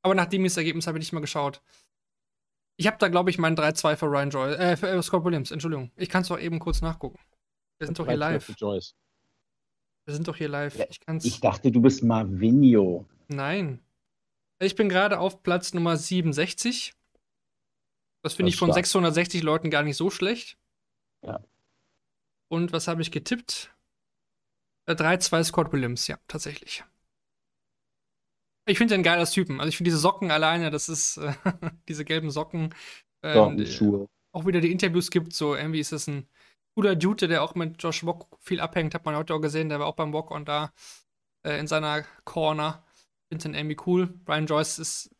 [0.02, 1.60] Aber nach dem Ergebnis habe ich nicht mal geschaut.
[2.76, 5.50] Ich habe da, glaube ich, meinen 3-2 für Ryan Joyce, äh, für äh, Scott Williams,
[5.50, 5.90] Entschuldigung.
[5.96, 7.18] Ich kann es doch eben kurz nachgucken.
[7.78, 8.44] Wir sind doch hier 3-2 live.
[8.44, 8.94] für Joyce.
[10.10, 10.76] Wir sind doch hier live.
[10.76, 11.24] Ja, Ich kann's.
[11.24, 13.06] Ich dachte, du bist Marvinho.
[13.28, 13.78] Nein.
[14.58, 16.94] Ich bin gerade auf Platz Nummer 67.
[18.22, 18.86] Das finde Das ich von stark.
[18.86, 20.58] 660 Leuten gar nicht so schlecht.
[21.24, 21.38] Ja.
[22.48, 23.72] Und was habe ich getippt?
[24.86, 26.82] Äh, 3-2 Scott Williams, ja, tatsächlich.
[28.66, 29.60] Ich finde den geil als Typen.
[29.60, 31.32] Also ich finde diese Socken alleine, das ist äh,
[31.88, 32.74] diese gelben Socken.
[33.22, 34.08] ähm, Schuhe.
[34.32, 36.26] auch wieder die Interviews gibt, so irgendwie ist es ein
[36.74, 39.80] cooler Dude, der auch mit Josh Wock viel abhängt, hat man heute auch gesehen, der
[39.80, 40.72] war auch beim Walk on da
[41.44, 42.84] äh, in seiner Corner.
[43.28, 44.06] Finde den irgendwie cool.
[44.06, 45.10] Brian Joyce ist,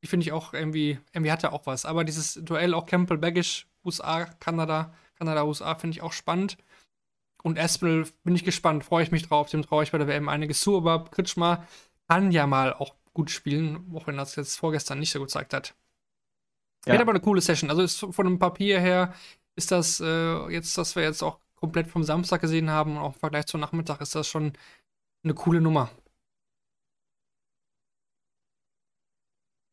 [0.00, 1.84] ich finde ich auch irgendwie, irgendwie hat er auch was.
[1.84, 6.56] Aber dieses Duell auch Campbell Baggish, USA, Kanada, Kanada, USA, finde ich auch spannend.
[7.42, 10.28] Und Espel bin ich gespannt, freue ich mich drauf, dem traue ich bei der WM
[10.28, 11.66] einiges zu, aber Kritschmer
[12.06, 15.54] kann ja mal auch gut spielen, auch wenn er es jetzt vorgestern nicht so gezeigt
[15.54, 15.74] hat.
[16.86, 16.92] Ja.
[16.92, 17.70] Wird aber eine coole Session.
[17.70, 19.14] Also ist von dem Papier her
[19.56, 23.20] ist das äh, jetzt, was wir jetzt auch komplett vom Samstag gesehen haben, auch im
[23.20, 24.52] Vergleich zum Nachmittag, ist das schon
[25.22, 25.90] eine coole Nummer.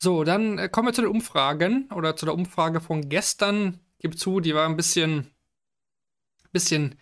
[0.01, 3.80] So, dann äh, kommen wir zu den Umfragen oder zu der Umfrage von gestern.
[3.99, 5.32] Gib zu, die war ein bisschen,
[6.51, 6.95] bisschen,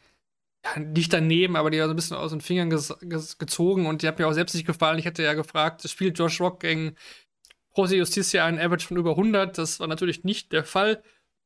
[0.64, 4.08] ja, nicht daneben, aber die war so ein bisschen aus den Fingern gezogen und die
[4.08, 5.00] hat mir auch selbst nicht gefallen.
[5.00, 6.96] Ich hatte ja gefragt, spielt Josh Rock gegen
[7.76, 9.58] Jose Justicia einen Average von über 100.
[9.58, 11.04] Das war natürlich nicht der Fall.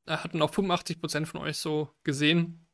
[0.08, 2.68] Hatten auch 85% von euch so gesehen.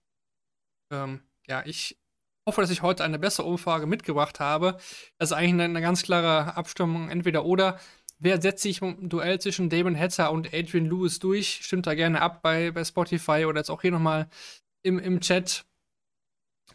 [0.92, 1.98] Ähm, ja, ich
[2.46, 4.78] hoffe, dass ich heute eine bessere Umfrage mitgebracht habe.
[5.18, 7.80] Das ist eigentlich eine, ganz klare Abstimmung, entweder oder.
[8.18, 11.60] Wer setzt sich im Duell zwischen Damon Hatter und Adrian Lewis durch?
[11.64, 14.30] Stimmt da gerne ab bei, bei Spotify oder jetzt auch hier nochmal
[14.84, 15.66] im, im Chat.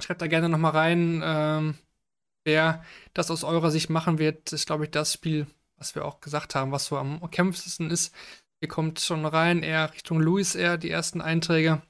[0.01, 1.79] Schreibt da gerne nochmal rein, ähm,
[2.45, 2.85] wer
[3.15, 4.47] das aus eurer Sicht machen wird.
[4.47, 5.47] Das ist, glaube ich, das Spiel,
[5.77, 8.15] was wir auch gesagt haben, was so am kämpfendsten ist.
[8.61, 11.83] Hier kommt schon rein, eher Richtung Lewis eher die ersten Einträge.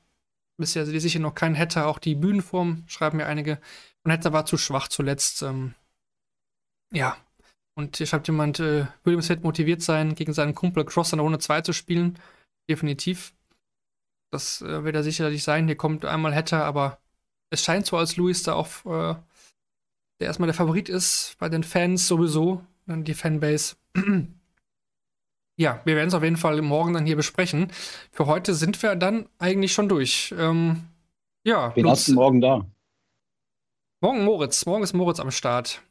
[0.56, 3.60] Bisher sehe ich hier noch keinen Hatter, auch die Bühnenform schreiben mir einige.
[4.04, 5.42] Und Hatter war zu schwach zuletzt.
[5.42, 5.74] Ähm,
[6.92, 7.16] ja.
[7.74, 11.24] Und hier schreibt jemand, äh, Williams wird motiviert sein, gegen seinen Kumpel Cross in der
[11.24, 12.18] Runde 2 zu spielen.
[12.68, 13.32] Definitiv.
[14.30, 15.66] Das äh, wird er sicherlich sein.
[15.66, 17.00] Hier kommt einmal Hatter, aber
[17.50, 19.16] es scheint so, als Lewis da auch äh,
[20.20, 23.76] der erstmal der Favorit ist bei den Fans sowieso, dann die Fanbase.
[25.60, 27.70] Ja, wir werden es auf jeden Fall morgen dann hier besprechen.
[28.12, 30.34] Für heute sind wir dann eigentlich schon durch.
[30.38, 30.84] Ähm,
[31.44, 32.64] ja, Wen hast du morgen da?
[34.00, 34.64] morgen Moritz.
[34.64, 35.82] Morgen ist Moritz am Start.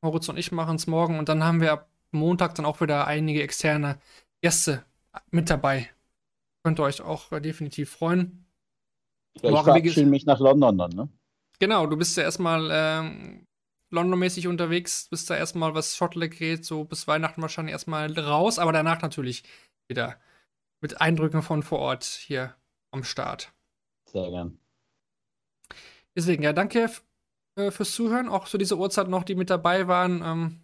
[0.00, 3.06] Moritz und ich machen es morgen und dann haben wir ab Montag dann auch wieder
[3.06, 3.98] einige externe
[4.40, 4.82] Gäste
[5.30, 5.90] mit dabei.
[6.62, 8.46] Könnt ihr euch auch äh, definitiv freuen.
[9.42, 11.08] Ja, ich verabschiede mich nach London dann, ne?
[11.58, 13.46] Genau, du bist ja erstmal ähm,
[13.90, 18.72] London-mäßig unterwegs, bist da erstmal, was Shotleg geht, so bis Weihnachten wahrscheinlich erstmal raus, aber
[18.72, 19.44] danach natürlich
[19.88, 20.18] wieder
[20.80, 22.54] mit Eindrücken von vor Ort hier
[22.90, 23.52] am Start.
[24.06, 24.58] Sehr gern.
[26.16, 26.90] Deswegen, ja, danke
[27.56, 30.22] äh, fürs Zuhören, auch zu dieser Uhrzeit noch, die mit dabei waren.
[30.24, 30.60] Ähm,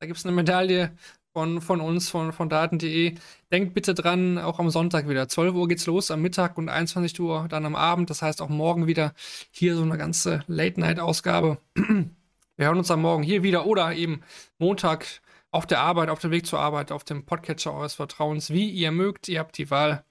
[0.00, 0.96] da gibt es eine Medaille
[1.32, 3.14] von, von uns, von, von Daten.de.
[3.50, 5.28] Denkt bitte dran, auch am Sonntag wieder.
[5.28, 8.10] 12 Uhr geht's los am Mittag und 21 Uhr dann am Abend.
[8.10, 9.14] Das heißt auch morgen wieder
[9.50, 11.58] hier so eine ganze Late-Night-Ausgabe.
[12.56, 14.22] Wir hören uns am Morgen hier wieder oder eben
[14.58, 15.06] Montag
[15.50, 18.92] auf der Arbeit, auf dem Weg zur Arbeit, auf dem Podcatcher eures Vertrauens, wie ihr
[18.92, 19.28] mögt.
[19.28, 20.04] Ihr habt die Wahl.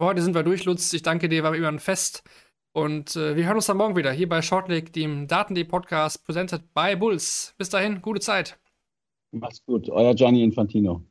[0.00, 0.92] Heute sind wir durch, Lutz.
[0.92, 2.22] Ich danke dir, war immer ein Fest.
[2.72, 6.74] Und äh, wir hören uns dann morgen wieder hier bei Shortleg, dem Daten.de Podcast, presented
[6.74, 7.54] by Bulls.
[7.58, 8.58] Bis dahin, gute Zeit.
[9.32, 9.88] Macht's gut.
[9.88, 11.02] Euer Gianni Infantino.